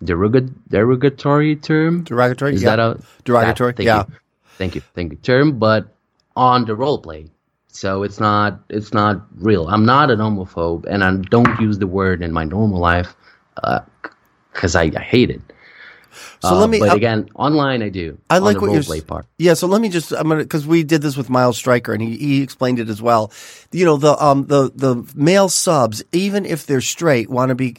derogatory 0.04 0.52
derogatory 0.68 1.56
term. 1.56 2.04
Derogatory? 2.04 2.54
Is 2.54 2.62
Yeah. 2.62 2.76
that 2.76 2.78
a 2.80 3.00
Derogatory, 3.24 3.72
that- 3.72 3.76
thank 3.76 3.86
yeah. 3.86 4.04
You. 4.08 4.14
Thank 4.58 4.74
you, 4.74 4.82
thank 4.94 5.12
you. 5.12 5.18
Term, 5.18 5.58
but 5.58 5.94
on 6.36 6.64
the 6.66 6.74
role 6.74 6.98
play. 6.98 7.30
So 7.68 8.02
it's 8.02 8.18
not 8.20 8.60
it's 8.68 8.92
not 8.92 9.22
real. 9.38 9.68
I'm 9.68 9.84
not 9.86 10.10
an 10.10 10.18
homophobe, 10.18 10.86
and 10.86 11.04
I 11.04 11.16
don't 11.16 11.60
use 11.60 11.78
the 11.78 11.86
word 11.86 12.22
in 12.22 12.32
my 12.32 12.44
normal 12.44 12.80
life 12.80 13.14
uh, 13.62 13.80
because 14.52 14.74
I, 14.74 14.90
I 14.96 15.00
hate 15.00 15.30
it. 15.30 15.40
So 16.40 16.48
Uh, 16.48 16.60
let 16.60 16.70
me. 16.70 16.78
But 16.80 16.90
I- 16.90 16.94
again, 16.96 17.28
online 17.34 17.82
I 17.82 17.88
do. 17.88 18.18
I 18.28 18.38
like 18.38 18.56
what 18.60 18.66
role 18.66 18.74
you're. 18.74 18.82
play 18.82 19.00
part. 19.00 19.26
Yeah, 19.38 19.54
so 19.54 19.66
let 19.66 19.80
me 19.80 19.88
just. 19.88 20.12
I'm 20.12 20.28
gonna 20.28 20.42
because 20.42 20.66
we 20.66 20.82
did 20.82 21.02
this 21.02 21.16
with 21.16 21.30
Miles 21.30 21.56
Stryker 21.56 21.92
and 21.92 22.02
he, 22.02 22.16
he 22.16 22.42
explained 22.42 22.78
it 22.78 22.88
as 22.88 23.00
well. 23.02 23.32
You 23.72 23.84
know 23.84 23.96
the 23.96 24.20
um 24.22 24.46
the 24.46 24.70
the 24.74 25.04
male 25.14 25.48
subs 25.48 26.02
even 26.12 26.44
if 26.46 26.66
they're 26.66 26.80
straight 26.80 27.30
want 27.30 27.50
to 27.50 27.54
be 27.54 27.76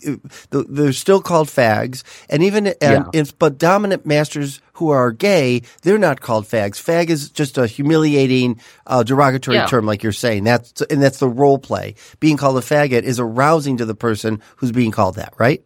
they're 0.51 0.93
still 0.93 1.21
called 1.21 1.47
fags 1.47 2.03
and 2.29 2.43
even 2.43 2.67
and 2.67 2.75
Yeah. 2.81 3.03
it's, 3.13 3.31
but 3.31 3.57
dominant 3.57 4.05
masters 4.05 4.61
who 4.73 4.89
are 4.89 5.11
gay 5.11 5.61
they're 5.83 5.97
not 5.97 6.21
called 6.21 6.45
fags. 6.45 6.75
Fag 6.81 7.09
is 7.09 7.29
just 7.29 7.57
a 7.57 7.67
humiliating 7.67 8.59
uh, 8.87 9.03
derogatory 9.03 9.57
Yeah. 9.57 9.65
term 9.67 9.85
like 9.85 10.01
you're 10.03 10.11
saying. 10.13 10.43
That's 10.45 10.81
and 10.83 11.01
that's 11.03 11.19
the 11.19 11.27
role 11.29 11.59
play. 11.59 11.95
Being 12.19 12.37
called 12.37 12.57
a 12.57 12.61
faggot 12.61 13.03
is 13.03 13.19
arousing 13.19 13.77
to 13.77 13.85
the 13.85 13.95
person 13.95 14.41
who's 14.57 14.71
being 14.71 14.91
called 14.91 15.15
that, 15.15 15.33
right? 15.37 15.61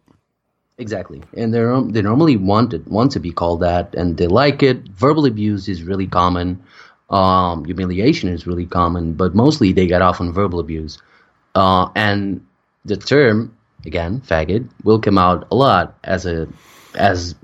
Exactly, 0.78 1.22
and 1.34 1.54
they 1.54 1.60
are 1.60 1.80
they 1.82 2.02
normally 2.02 2.36
want 2.36 2.74
it, 2.74 2.86
want 2.86 3.10
to 3.12 3.20
be 3.20 3.30
called 3.32 3.60
that, 3.60 3.94
and 3.94 4.18
they 4.18 4.26
like 4.26 4.62
it. 4.62 4.86
Verbal 4.90 5.24
abuse 5.24 5.68
is 5.68 5.82
really 5.82 6.06
common. 6.06 6.62
Um, 7.08 7.64
humiliation 7.64 8.28
is 8.28 8.46
really 8.46 8.66
common, 8.66 9.14
but 9.14 9.34
mostly 9.34 9.72
they 9.72 9.86
get 9.86 10.02
off 10.02 10.20
on 10.20 10.32
verbal 10.32 10.60
abuse. 10.60 10.98
Uh, 11.54 11.88
and 11.94 12.44
the 12.84 12.96
term 12.96 13.56
again, 13.86 14.20
faggot, 14.20 14.68
will 14.84 14.98
come 15.00 15.16
out 15.16 15.46
a 15.50 15.54
lot 15.54 15.96
as 16.04 16.26
a 16.26 16.46
as 16.94 17.34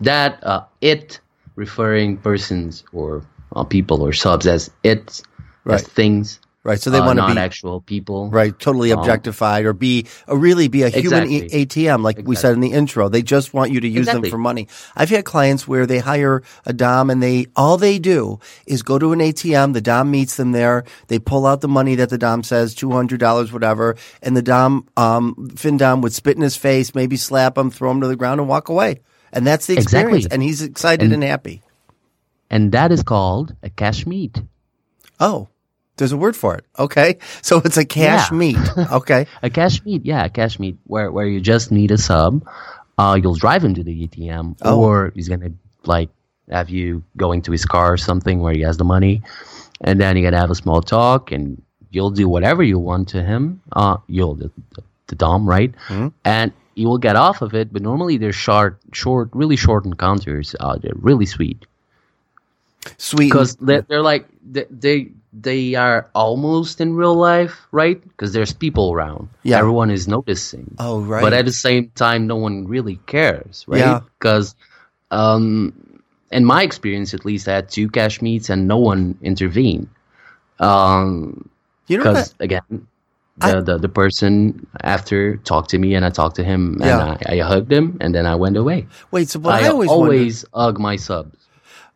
that 0.00 0.42
uh, 0.42 0.64
it 0.80 1.20
referring 1.56 2.16
persons 2.18 2.84
or 2.92 3.22
uh, 3.56 3.64
people 3.64 4.02
or 4.02 4.12
subs 4.12 4.46
as 4.46 4.70
it 4.82 5.20
as 5.66 5.82
things, 5.82 6.40
Right. 6.64 6.80
So 6.80 6.88
they 6.88 6.96
uh, 6.98 7.04
want 7.04 7.18
to 7.18 7.26
be 7.34 7.38
actual 7.38 7.82
people. 7.82 8.30
Right, 8.30 8.58
totally 8.58 8.90
Um, 8.90 9.00
objectified 9.00 9.66
or 9.66 9.74
be 9.74 10.06
or 10.26 10.38
really 10.38 10.68
be 10.68 10.82
a 10.82 10.88
human 10.88 11.24
Exactly. 11.30 11.60
e- 11.60 11.66
ATM, 11.66 12.02
like 12.02 12.20
we 12.24 12.34
said 12.36 12.54
in 12.54 12.60
the 12.60 12.72
intro. 12.72 13.10
They 13.10 13.20
just 13.20 13.52
want 13.52 13.70
you 13.70 13.80
to 13.80 13.86
use 13.88 14.06
them 14.06 14.24
for 14.24 14.38
money. 14.38 14.68
I've 14.96 15.10
had 15.10 15.26
clients 15.26 15.68
where 15.68 15.84
they 15.84 15.98
hire 15.98 16.42
a 16.64 16.72
dom 16.72 17.10
and 17.10 17.22
they 17.22 17.48
all 17.54 17.76
they 17.76 17.98
do 17.98 18.40
is 18.66 18.82
go 18.82 18.98
to 18.98 19.12
an 19.12 19.18
ATM. 19.20 19.74
The 19.74 19.82
dom 19.82 20.10
meets 20.10 20.36
them 20.36 20.52
there. 20.52 20.84
They 21.08 21.18
pull 21.18 21.44
out 21.46 21.60
the 21.60 21.68
money 21.68 21.96
that 21.96 22.08
the 22.08 22.16
dom 22.16 22.42
says 22.42 22.74
two 22.74 22.90
hundred 22.92 23.20
dollars, 23.20 23.52
whatever, 23.52 23.96
and 24.22 24.34
the 24.34 24.40
dom, 24.42 24.88
um, 24.96 25.50
fin 25.56 25.76
dom 25.76 26.00
would 26.00 26.14
spit 26.14 26.36
in 26.36 26.42
his 26.42 26.56
face, 26.56 26.94
maybe 26.94 27.18
slap 27.18 27.58
him, 27.58 27.70
throw 27.70 27.90
him 27.90 28.00
to 28.00 28.08
the 28.08 28.16
ground, 28.16 28.40
and 28.40 28.48
walk 28.48 28.70
away. 28.70 29.00
And 29.34 29.46
that's 29.46 29.66
the 29.66 29.74
experience. 29.74 30.24
Exactly. 30.24 30.34
And 30.34 30.42
he's 30.42 30.62
excited 30.62 31.12
and, 31.12 31.22
happy. 31.22 31.60
and 32.48 32.72
that 32.72 32.90
is 32.90 33.02
called 33.02 33.54
a 33.62 33.68
cash 33.68 34.06
meet. 34.06 34.40
Oh, 35.20 35.48
there's 35.96 36.12
a 36.12 36.16
word 36.16 36.36
for 36.36 36.54
it. 36.56 36.64
Okay, 36.78 37.18
so 37.42 37.60
it's 37.64 37.76
a 37.76 37.84
cash 37.84 38.30
Yeah. 38.30 38.36
meet. 38.36 38.58
Okay. 38.92 39.26
A 39.42 39.50
cash 39.50 39.84
meet, 39.84 40.04
yeah, 40.04 40.24
a 40.24 40.28
cash 40.30 40.58
meet 40.58 40.76
where 40.86 41.10
where 41.12 41.26
you 41.26 41.40
just 41.40 41.70
need 41.72 41.90
a 41.90 41.98
sub. 41.98 42.46
Uh, 42.98 43.18
you'll 43.20 43.34
drive 43.34 43.64
him 43.64 43.74
to 43.74 43.82
the 43.82 44.06
ATM, 44.06 44.56
Oh. 44.62 44.78
or 44.80 45.12
he's 45.14 45.28
gonna 45.28 45.50
like 45.84 46.10
have 46.50 46.70
you 46.70 47.02
going 47.16 47.42
to 47.42 47.52
his 47.52 47.64
car 47.64 47.92
or 47.94 47.96
something 47.96 48.40
where 48.40 48.52
he 48.54 48.60
has 48.62 48.76
the 48.76 48.84
money, 48.84 49.22
and 49.80 50.00
then 50.00 50.16
you're 50.16 50.30
gonna 50.30 50.40
have 50.40 50.50
a 50.50 50.54
small 50.54 50.80
talk, 50.82 51.32
and 51.32 51.60
you'll 51.90 52.10
do 52.10 52.28
whatever 52.28 52.62
you 52.62 52.78
want 52.78 53.08
to 53.08 53.22
him. 53.22 53.60
Uh, 53.72 53.96
you'll 54.08 54.34
the, 54.34 54.50
the, 54.74 54.82
the 55.08 55.14
dom, 55.16 55.48
right? 55.48 55.72
And 56.24 56.52
you 56.74 56.88
will 56.88 56.98
get 56.98 57.14
off 57.16 57.40
of 57.40 57.54
it, 57.54 57.72
but 57.72 57.82
normally 57.82 58.16
they're 58.18 58.32
short, 58.32 58.78
short, 58.92 59.28
really 59.32 59.54
short 59.56 59.84
encounters. 59.86 60.56
Uh, 60.58 60.76
they're 60.76 60.90
really 60.96 61.24
sweet 61.26 61.66
Sweet. 62.98 63.26
because 63.26 63.56
they're, 63.56 63.82
they're 63.82 64.02
like 64.02 64.26
they, 64.44 64.66
they 64.70 65.08
they 65.36 65.74
are 65.74 66.08
almost 66.14 66.80
in 66.80 66.94
real 66.94 67.14
life, 67.16 67.66
right? 67.72 68.00
Because 68.02 68.32
there's 68.32 68.52
people 68.52 68.92
around. 68.92 69.28
Yeah. 69.42 69.58
everyone 69.58 69.90
is 69.90 70.06
noticing. 70.06 70.76
Oh, 70.78 71.00
right. 71.00 71.20
But 71.20 71.32
at 71.32 71.44
the 71.44 71.52
same 71.52 71.90
time, 71.94 72.26
no 72.26 72.36
one 72.36 72.68
really 72.68 72.96
cares, 73.06 73.64
right? 73.66 73.78
Yeah. 73.80 74.00
Because, 74.18 74.54
um, 75.10 76.00
in 76.30 76.44
my 76.44 76.62
experience, 76.62 77.14
at 77.14 77.24
least, 77.24 77.48
I 77.48 77.54
had 77.54 77.68
two 77.68 77.88
cash 77.90 78.22
meets 78.22 78.48
and 78.48 78.68
no 78.68 78.78
one 78.78 79.18
intervened. 79.22 79.88
Um, 80.60 81.48
you 81.88 81.98
know 81.98 82.04
because 82.04 82.34
again, 82.40 82.86
I- 83.40 83.52
the, 83.54 83.62
the 83.62 83.78
the 83.78 83.88
person 83.88 84.66
after 84.80 85.36
talked 85.38 85.70
to 85.70 85.78
me 85.78 85.94
and 85.96 86.04
I 86.04 86.10
talked 86.10 86.36
to 86.36 86.44
him 86.44 86.80
and 86.80 87.02
I, 87.02 87.18
I 87.26 87.38
hugged 87.40 87.72
him 87.72 87.98
and 88.00 88.14
then 88.14 88.26
I 88.26 88.36
went 88.36 88.56
away. 88.56 88.86
wait. 89.10 89.28
So, 89.28 89.40
I, 89.44 89.62
I 89.64 89.68
always, 89.68 89.90
always, 89.90 90.44
wonder- 90.52 90.64
hug 90.64 90.78
my 90.78 90.96
subs 90.96 91.36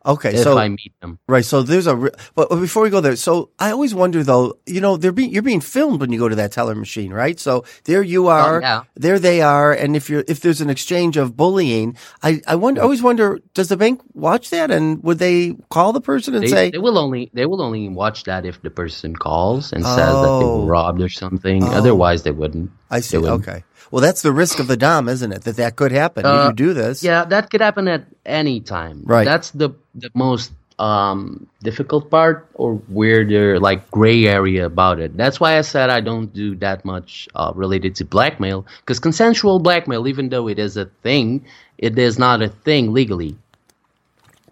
okay. 0.09 0.35
if 0.35 0.41
so 0.41 0.59
I 0.59 0.69
meet 0.69 0.93
them. 1.01 1.19
Right. 1.29 1.45
So 1.45 1.63
there's 1.63 1.87
a, 1.87 1.95
re- 1.95 2.11
but 2.35 2.49
before 2.49 2.83
we 2.83 2.91
go 2.91 3.01
there, 3.01 3.17
so 3.17 3.51
I 3.59 3.71
always 3.71 3.95
wonder 3.95 4.25
though, 4.25 4.59
you 4.67 4.81
know, 4.81 4.97
they're 4.97 5.13
being, 5.13 5.31
you're 5.31 5.43
being 5.43 5.61
filmed 5.61 6.01
when 6.01 6.13
you 6.13 6.19
go 6.19 6.29
to 6.29 6.37
that 6.37 6.53
teller 6.53 6.75
machine, 6.75 7.13
right? 7.13 7.39
So 7.39 7.65
there 7.85 8.03
you 8.03 8.27
oh, 8.27 8.31
are, 8.31 8.63
Oh, 8.65 8.83
there 8.97 9.19
they 9.19 9.43
are. 9.43 9.73
And 9.73 9.95
if 9.95 10.11
you're, 10.11 10.25
if 10.27 10.41
there's 10.41 10.61
an 10.61 10.71
exchange 10.71 11.17
of 11.17 11.37
bullying, 11.37 11.97
I, 12.23 12.41
I 12.47 12.57
wonder, 12.57 12.81
I 12.81 12.85
always 12.85 13.03
wonder, 13.03 13.39
does 13.55 13.69
the 13.69 13.77
bank 13.77 14.01
watch 14.15 14.51
that? 14.51 14.71
And 14.71 15.03
would 15.05 15.19
they 15.19 15.55
call 15.71 15.93
the 15.93 16.01
person 16.01 16.35
and 16.35 16.45
They, 16.45 16.49
say, 16.49 16.71
they 16.71 16.79
will 16.79 16.99
only 16.99 17.31
they 17.33 17.47
will 17.47 17.63
only 17.63 17.89
watch 17.89 18.25
that 18.25 18.45
if 18.47 18.61
the 18.63 18.71
person 18.71 19.15
calls 19.15 19.73
and 19.73 19.85
says 19.85 19.97
that 19.97 20.39
they 20.41 20.45
Oh. 20.45 20.61
were 20.61 20.67
robbed 20.67 21.01
or 21.01 21.09
something. 21.09 21.63
Otherwise, 21.65 22.23
they 22.23 22.31
wouldn't. 22.31 22.71
Oh, 22.91 22.97
I 22.97 23.01
see. 23.01 23.19
Okay. 23.19 23.65
Well, 23.91 24.03
that's 24.03 24.23
the 24.23 24.33
risk 24.33 24.59
of 24.59 24.67
the 24.67 24.77
dom, 24.77 25.09
isn't 25.09 25.33
it? 25.33 25.43
That 25.45 25.57
that 25.57 25.77
could 25.77 25.93
happen. 25.93 26.27
Uh, 26.27 26.49
you 26.49 26.53
do 26.55 26.75
this. 26.75 27.03
Yeah, 27.03 27.25
that 27.25 27.51
could 27.51 27.61
happen 27.61 27.89
at 27.89 28.05
any 28.27 28.61
time. 28.61 29.03
Right. 29.05 29.25
That's 29.25 29.51
the 29.51 29.71
the 29.95 30.11
most 30.15 30.53
um, 30.79 31.47
difficult 31.63 32.11
part 32.11 32.47
or 32.55 32.75
weirder, 32.89 33.59
like 33.59 33.91
gray 33.91 34.27
area 34.27 34.67
about 34.67 35.01
it. 35.01 35.17
That's 35.17 35.41
why 35.41 35.59
I 35.59 35.63
said 35.63 35.91
I 35.91 36.01
don't 36.01 36.33
do 36.33 36.55
that 36.57 36.85
much 36.85 37.29
uh, 37.35 37.53
related 37.55 37.97
to 37.97 38.05
blackmail 38.05 38.67
because 38.81 39.01
consensual 39.01 39.59
blackmail, 39.59 40.07
even 40.07 40.29
though 40.29 40.49
it 40.49 40.59
is 40.59 40.77
a 40.77 40.85
thing, 41.03 41.45
it 41.79 41.99
is 41.99 42.19
not 42.19 42.43
a 42.43 42.49
thing 42.49 42.93
legally. 42.93 43.37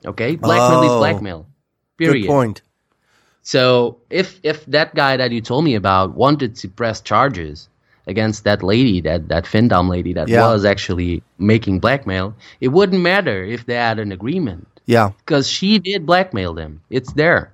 Okay, 0.04 0.36
blackmail 0.36 0.80
Oh. 0.80 0.94
is 0.94 0.98
blackmail. 0.98 1.46
Period. 1.98 2.22
Good 2.22 2.28
point. 2.28 2.62
So 3.42 3.98
if 4.10 4.40
if 4.42 4.64
that 4.66 4.94
guy 4.94 5.16
that 5.18 5.30
you 5.30 5.40
told 5.40 5.64
me 5.64 5.74
about 5.76 6.14
wanted 6.14 6.56
to 6.56 6.68
press 6.68 7.00
charges 7.00 7.68
against 8.06 8.44
that 8.44 8.62
lady, 8.62 9.00
that 9.00 9.28
that 9.28 9.44
Findom 9.44 9.88
lady 9.88 10.12
that 10.12 10.28
Yeah. 10.28 10.46
was 10.52 10.64
actually 10.64 11.22
making 11.38 11.80
blackmail, 11.80 12.34
it 12.60 12.68
wouldn't 12.68 13.02
matter 13.02 13.44
if 13.44 13.66
they 13.66 13.74
had 13.74 13.98
an 13.98 14.12
agreement. 14.12 14.75
Yeah. 14.86 15.10
Because 15.18 15.48
she 15.48 15.78
did 15.80 16.06
blackmail 16.06 16.54
them. 16.54 16.80
It's 16.90 17.12
there. 17.12 17.52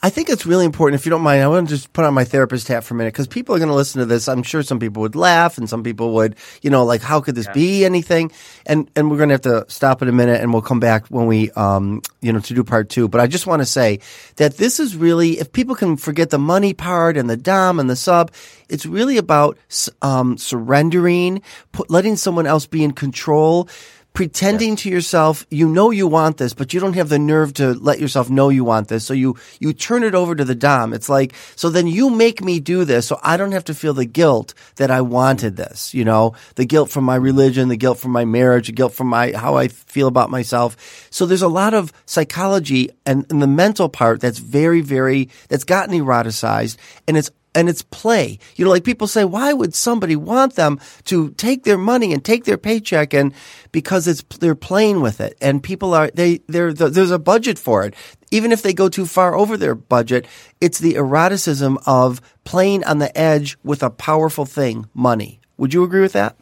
I 0.00 0.10
think 0.10 0.28
it's 0.28 0.46
really 0.46 0.64
important. 0.64 1.00
If 1.00 1.06
you 1.06 1.10
don't 1.10 1.22
mind, 1.22 1.42
I 1.42 1.48
want 1.48 1.68
to 1.68 1.74
just 1.74 1.92
put 1.92 2.04
on 2.04 2.14
my 2.14 2.22
therapist 2.22 2.68
hat 2.68 2.84
for 2.84 2.94
a 2.94 2.96
minute 2.96 3.12
because 3.12 3.26
people 3.26 3.56
are 3.56 3.58
going 3.58 3.70
to 3.70 3.74
listen 3.74 3.98
to 3.98 4.06
this. 4.06 4.28
I'm 4.28 4.44
sure 4.44 4.62
some 4.62 4.78
people 4.78 5.02
would 5.02 5.16
laugh 5.16 5.58
and 5.58 5.68
some 5.68 5.82
people 5.82 6.14
would, 6.14 6.36
you 6.62 6.70
know, 6.70 6.84
like, 6.84 7.02
how 7.02 7.20
could 7.20 7.34
this 7.34 7.48
be 7.48 7.84
anything? 7.84 8.30
And, 8.64 8.88
and 8.94 9.10
we're 9.10 9.16
going 9.16 9.30
to 9.30 9.34
have 9.34 9.40
to 9.42 9.64
stop 9.68 10.00
in 10.00 10.08
a 10.08 10.12
minute 10.12 10.40
and 10.40 10.52
we'll 10.52 10.62
come 10.62 10.78
back 10.78 11.08
when 11.08 11.26
we, 11.26 11.50
um, 11.52 12.02
you 12.20 12.32
know, 12.32 12.38
to 12.38 12.54
do 12.54 12.62
part 12.62 12.88
two. 12.88 13.08
But 13.08 13.20
I 13.20 13.26
just 13.26 13.48
want 13.48 13.60
to 13.60 13.66
say 13.66 13.98
that 14.36 14.56
this 14.56 14.78
is 14.78 14.96
really, 14.96 15.40
if 15.40 15.50
people 15.50 15.74
can 15.74 15.96
forget 15.96 16.30
the 16.30 16.38
money 16.38 16.74
part 16.74 17.16
and 17.16 17.28
the 17.28 17.36
dom 17.36 17.80
and 17.80 17.90
the 17.90 17.96
sub, 17.96 18.30
it's 18.68 18.86
really 18.86 19.16
about, 19.16 19.58
um, 20.02 20.38
surrendering, 20.38 21.42
put, 21.72 21.90
letting 21.90 22.14
someone 22.14 22.46
else 22.46 22.66
be 22.66 22.84
in 22.84 22.92
control 22.92 23.68
pretending 24.12 24.70
yes. 24.70 24.80
to 24.80 24.90
yourself 24.90 25.46
you 25.48 25.68
know 25.68 25.90
you 25.90 26.06
want 26.06 26.38
this 26.38 26.52
but 26.52 26.74
you 26.74 26.80
don't 26.80 26.94
have 26.94 27.08
the 27.08 27.18
nerve 27.18 27.54
to 27.54 27.74
let 27.74 28.00
yourself 28.00 28.28
know 28.28 28.48
you 28.48 28.64
want 28.64 28.88
this. 28.88 29.04
So 29.04 29.14
you 29.14 29.36
you 29.60 29.72
turn 29.72 30.02
it 30.02 30.14
over 30.14 30.34
to 30.34 30.44
the 30.44 30.54
dom. 30.54 30.92
It's 30.92 31.08
like 31.08 31.34
so 31.54 31.70
then 31.70 31.86
you 31.86 32.10
make 32.10 32.42
me 32.42 32.60
do 32.60 32.84
this 32.84 33.06
so 33.06 33.20
i 33.22 33.36
don't 33.36 33.52
have 33.52 33.64
to 33.64 33.74
feel 33.74 33.94
the 33.94 34.04
guilt 34.04 34.54
that 34.76 34.90
i 34.90 35.00
wanted 35.00 35.56
this 35.56 35.94
you 35.94 36.04
know? 36.04 36.34
The 36.56 36.64
guilt 36.64 36.90
from 36.90 37.04
my 37.04 37.16
religion 37.16 37.68
the 37.68 37.76
guilt 37.76 37.98
from 37.98 38.10
my 38.10 38.24
marriage 38.24 38.66
the 38.66 38.72
guilt 38.72 38.92
from 38.92 39.06
my 39.06 39.32
how 39.32 39.56
i 39.56 39.68
feel 39.68 40.08
about 40.08 40.30
myself. 40.30 40.76
So 41.10 41.26
there's 41.26 41.42
a 41.42 41.48
lot 41.48 41.74
of 41.74 41.92
psychology 42.06 42.90
and, 43.06 43.24
and 43.30 43.40
the 43.40 43.46
mental 43.46 43.88
part 43.88 44.20
that's 44.20 44.38
very 44.38 44.80
very 44.80 45.28
that's 45.48 45.64
gotten 45.64 45.94
eroticized 45.94 46.76
and 47.06 47.16
it's 47.16 47.30
and 47.54 47.68
it's 47.68 47.82
play. 47.82 48.38
You 48.56 48.64
know, 48.64 48.70
like 48.70 48.84
people 48.84 49.06
say, 49.06 49.24
why 49.24 49.52
would 49.52 49.74
somebody 49.74 50.16
want 50.16 50.54
them 50.54 50.80
to 51.04 51.30
take 51.30 51.64
their 51.64 51.78
money 51.78 52.12
and 52.12 52.24
take 52.24 52.44
their 52.44 52.58
paycheck 52.58 53.14
and 53.14 53.32
because 53.72 54.06
it's 54.06 54.22
they're 54.38 54.54
playing 54.54 55.00
with 55.00 55.20
it 55.20 55.36
and 55.40 55.62
people 55.62 55.94
are 55.94 56.10
they 56.12 56.38
they 56.48 56.72
there's 56.72 57.10
a 57.10 57.18
budget 57.18 57.58
for 57.58 57.84
it. 57.84 57.94
Even 58.30 58.52
if 58.52 58.62
they 58.62 58.74
go 58.74 58.88
too 58.88 59.06
far 59.06 59.34
over 59.34 59.56
their 59.56 59.74
budget, 59.74 60.26
it's 60.60 60.78
the 60.78 60.96
eroticism 60.96 61.78
of 61.86 62.20
playing 62.44 62.84
on 62.84 62.98
the 62.98 63.16
edge 63.18 63.56
with 63.64 63.82
a 63.82 63.90
powerful 63.90 64.44
thing, 64.44 64.86
money. 64.94 65.40
Would 65.56 65.74
you 65.74 65.82
agree 65.82 66.02
with 66.02 66.12
that? 66.12 66.36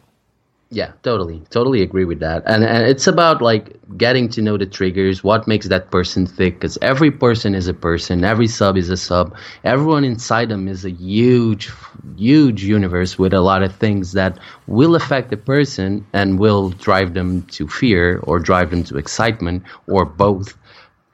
Yeah, 0.70 0.92
totally, 1.04 1.42
totally 1.50 1.80
agree 1.80 2.04
with 2.04 2.18
that. 2.20 2.42
And 2.44 2.64
and 2.64 2.86
it's 2.88 3.06
about 3.06 3.40
like 3.40 3.76
getting 3.96 4.28
to 4.30 4.42
know 4.42 4.56
the 4.56 4.66
triggers, 4.66 5.22
what 5.22 5.46
makes 5.46 5.68
that 5.68 5.92
person 5.92 6.26
thick, 6.26 6.54
because 6.54 6.76
every 6.82 7.12
person 7.12 7.54
is 7.54 7.68
a 7.68 7.74
person, 7.74 8.24
every 8.24 8.48
sub 8.48 8.76
is 8.76 8.90
a 8.90 8.96
sub, 8.96 9.32
everyone 9.62 10.02
inside 10.02 10.48
them 10.48 10.66
is 10.66 10.84
a 10.84 10.90
huge, 10.90 11.70
huge 12.16 12.64
universe 12.64 13.16
with 13.16 13.32
a 13.32 13.40
lot 13.40 13.62
of 13.62 13.76
things 13.76 14.10
that 14.12 14.38
will 14.66 14.96
affect 14.96 15.30
the 15.30 15.36
person 15.36 16.04
and 16.12 16.40
will 16.40 16.70
drive 16.70 17.14
them 17.14 17.42
to 17.44 17.68
fear 17.68 18.18
or 18.24 18.40
drive 18.40 18.70
them 18.70 18.82
to 18.84 18.98
excitement 18.98 19.62
or 19.86 20.04
both, 20.04 20.58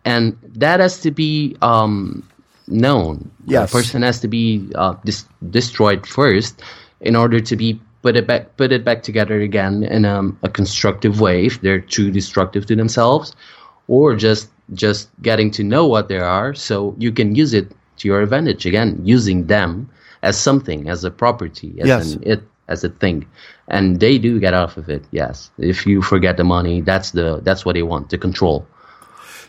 and 0.06 0.34
that 0.42 0.80
has 0.80 0.98
to 1.02 1.10
be 1.10 1.58
um, 1.60 2.26
known. 2.68 3.30
Yes, 3.44 3.70
the 3.70 3.76
person 3.76 4.00
has 4.02 4.18
to 4.20 4.28
be 4.28 4.70
uh, 4.76 4.94
dis- 5.04 5.28
destroyed 5.50 6.06
first 6.06 6.62
in 7.02 7.16
order 7.16 7.38
to 7.38 7.54
be 7.54 7.78
put 8.02 8.16
it 8.16 8.26
back 8.26 8.56
put 8.56 8.72
it 8.72 8.84
back 8.84 9.02
together 9.02 9.40
again 9.40 9.82
in 9.84 10.04
um, 10.04 10.38
a 10.42 10.48
constructive 10.48 11.20
way 11.20 11.46
if 11.46 11.60
they're 11.60 11.80
too 11.80 12.10
destructive 12.10 12.66
to 12.66 12.76
themselves 12.76 13.34
or 13.88 14.14
just 14.14 14.50
just 14.74 15.08
getting 15.22 15.50
to 15.50 15.62
know 15.62 15.86
what 15.86 16.08
they 16.08 16.18
are 16.18 16.54
so 16.54 16.94
you 16.98 17.12
can 17.12 17.34
use 17.34 17.54
it 17.54 17.72
to 17.96 18.08
your 18.08 18.22
advantage 18.22 18.66
again 18.66 19.00
using 19.04 19.46
them 19.46 19.88
as 20.22 20.38
something 20.38 20.88
as 20.88 21.04
a 21.04 21.10
property 21.10 21.74
as 21.80 21.86
yes. 21.86 22.12
an 22.12 22.22
it 22.24 22.42
as 22.68 22.84
a 22.84 22.88
thing 22.88 23.26
and 23.68 24.00
they 24.00 24.18
do 24.18 24.38
get 24.38 24.54
off 24.54 24.76
of 24.76 24.88
it 24.88 25.04
yes 25.10 25.50
if 25.58 25.86
you 25.86 26.02
forget 26.02 26.36
the 26.36 26.44
money 26.44 26.80
that's 26.80 27.10
the 27.12 27.40
that's 27.42 27.64
what 27.64 27.74
they 27.74 27.82
want 27.82 28.08
to 28.10 28.18
control 28.18 28.66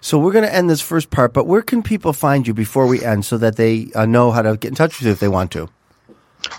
so 0.01 0.19
we're 0.19 0.33
going 0.33 0.43
to 0.43 0.53
end 0.53 0.69
this 0.69 0.81
first 0.81 1.11
part, 1.11 1.31
but 1.31 1.47
where 1.47 1.61
can 1.61 1.81
people 1.81 2.11
find 2.11 2.45
you 2.45 2.53
before 2.53 2.87
we 2.87 3.01
end 3.01 3.23
so 3.23 3.37
that 3.37 3.55
they 3.55 3.89
uh, 3.95 4.05
know 4.05 4.31
how 4.31 4.41
to 4.41 4.57
get 4.57 4.67
in 4.67 4.75
touch 4.75 4.99
with 4.99 5.05
you 5.05 5.13
if 5.13 5.21
they 5.21 5.29
want 5.29 5.49
to? 5.51 5.69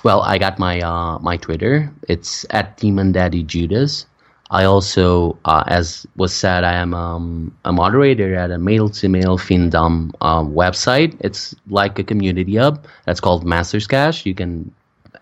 Well, 0.02 0.22
I 0.22 0.38
got 0.38 0.58
my 0.58 0.80
uh, 0.80 1.18
my 1.18 1.36
Twitter. 1.36 1.90
It's 2.08 2.46
at 2.50 2.76
Demon 2.76 3.12
Daddy 3.12 3.42
Judas. 3.42 4.06
I 4.50 4.64
also, 4.64 5.38
uh, 5.46 5.64
as 5.66 6.06
was 6.16 6.32
said, 6.32 6.64
I 6.64 6.74
am 6.74 6.94
um, 6.94 7.56
a 7.64 7.72
moderator 7.72 8.34
at 8.34 8.50
a 8.50 8.58
male 8.58 8.88
to 8.90 9.08
male 9.08 9.38
findom 9.38 10.12
um, 10.20 10.52
website. 10.52 11.16
It's 11.20 11.54
like 11.68 11.98
a 11.98 12.04
community 12.04 12.56
hub. 12.56 12.86
That's 13.06 13.20
called 13.20 13.44
Masters 13.44 13.86
Cash. 13.86 14.26
You 14.26 14.34
can 14.34 14.70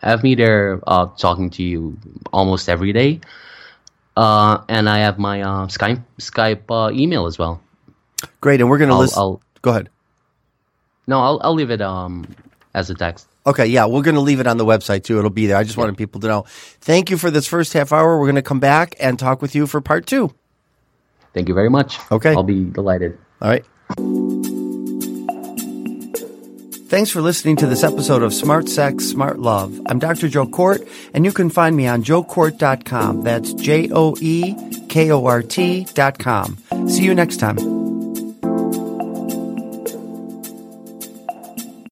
have 0.02 0.22
me 0.22 0.34
there 0.34 0.80
uh, 0.86 1.06
talking 1.16 1.48
to 1.50 1.62
you 1.62 1.96
almost 2.32 2.68
every 2.68 2.92
day. 2.92 3.20
Uh, 4.16 4.58
and 4.68 4.88
I 4.88 4.98
have 4.98 5.18
my 5.18 5.40
uh, 5.40 5.66
Skype 5.68 6.02
Skype 6.18 6.68
uh, 6.68 6.92
email 6.92 7.26
as 7.26 7.38
well. 7.38 7.62
Great, 8.40 8.60
and 8.60 8.68
we're 8.68 8.78
gonna 8.78 8.98
list. 8.98 9.16
I'll, 9.16 9.40
Go 9.62 9.70
ahead. 9.70 9.88
No, 11.06 11.20
I'll 11.20 11.40
I'll 11.42 11.54
leave 11.54 11.70
it 11.70 11.80
um 11.80 12.26
as 12.74 12.90
a 12.90 12.94
text. 12.94 13.28
Okay, 13.44 13.66
yeah, 13.66 13.86
we're 13.86 14.02
going 14.02 14.14
to 14.14 14.20
leave 14.20 14.40
it 14.40 14.46
on 14.46 14.56
the 14.56 14.64
website 14.64 15.04
too. 15.04 15.18
It'll 15.18 15.30
be 15.30 15.46
there. 15.46 15.56
I 15.56 15.64
just 15.64 15.76
wanted 15.76 15.96
people 15.96 16.20
to 16.20 16.28
know. 16.28 16.44
Thank 16.80 17.10
you 17.10 17.16
for 17.18 17.30
this 17.30 17.46
first 17.46 17.72
half 17.72 17.92
hour. 17.92 18.18
We're 18.18 18.26
going 18.26 18.36
to 18.36 18.42
come 18.42 18.60
back 18.60 18.94
and 19.00 19.18
talk 19.18 19.42
with 19.42 19.54
you 19.54 19.66
for 19.66 19.80
part 19.80 20.06
two. 20.06 20.32
Thank 21.34 21.48
you 21.48 21.54
very 21.54 21.70
much. 21.70 21.98
Okay. 22.10 22.34
I'll 22.34 22.42
be 22.42 22.64
delighted. 22.64 23.18
All 23.40 23.48
right. 23.48 23.64
Thanks 26.88 27.10
for 27.10 27.22
listening 27.22 27.56
to 27.56 27.66
this 27.66 27.82
episode 27.82 28.22
of 28.22 28.34
Smart 28.34 28.68
Sex, 28.68 29.06
Smart 29.06 29.38
Love. 29.38 29.80
I'm 29.86 29.98
Dr. 29.98 30.28
Joe 30.28 30.46
Kort, 30.46 30.86
and 31.14 31.24
you 31.24 31.32
can 31.32 31.48
find 31.48 31.74
me 31.74 31.86
on 31.86 32.04
joekort.com. 32.04 33.22
That's 33.22 33.54
J 33.54 33.88
O 33.90 34.14
E 34.20 34.54
K 34.90 35.10
O 35.10 35.24
R 35.24 35.42
T.com. 35.42 36.58
See 36.88 37.04
you 37.04 37.14
next 37.14 37.38
time. 37.38 37.81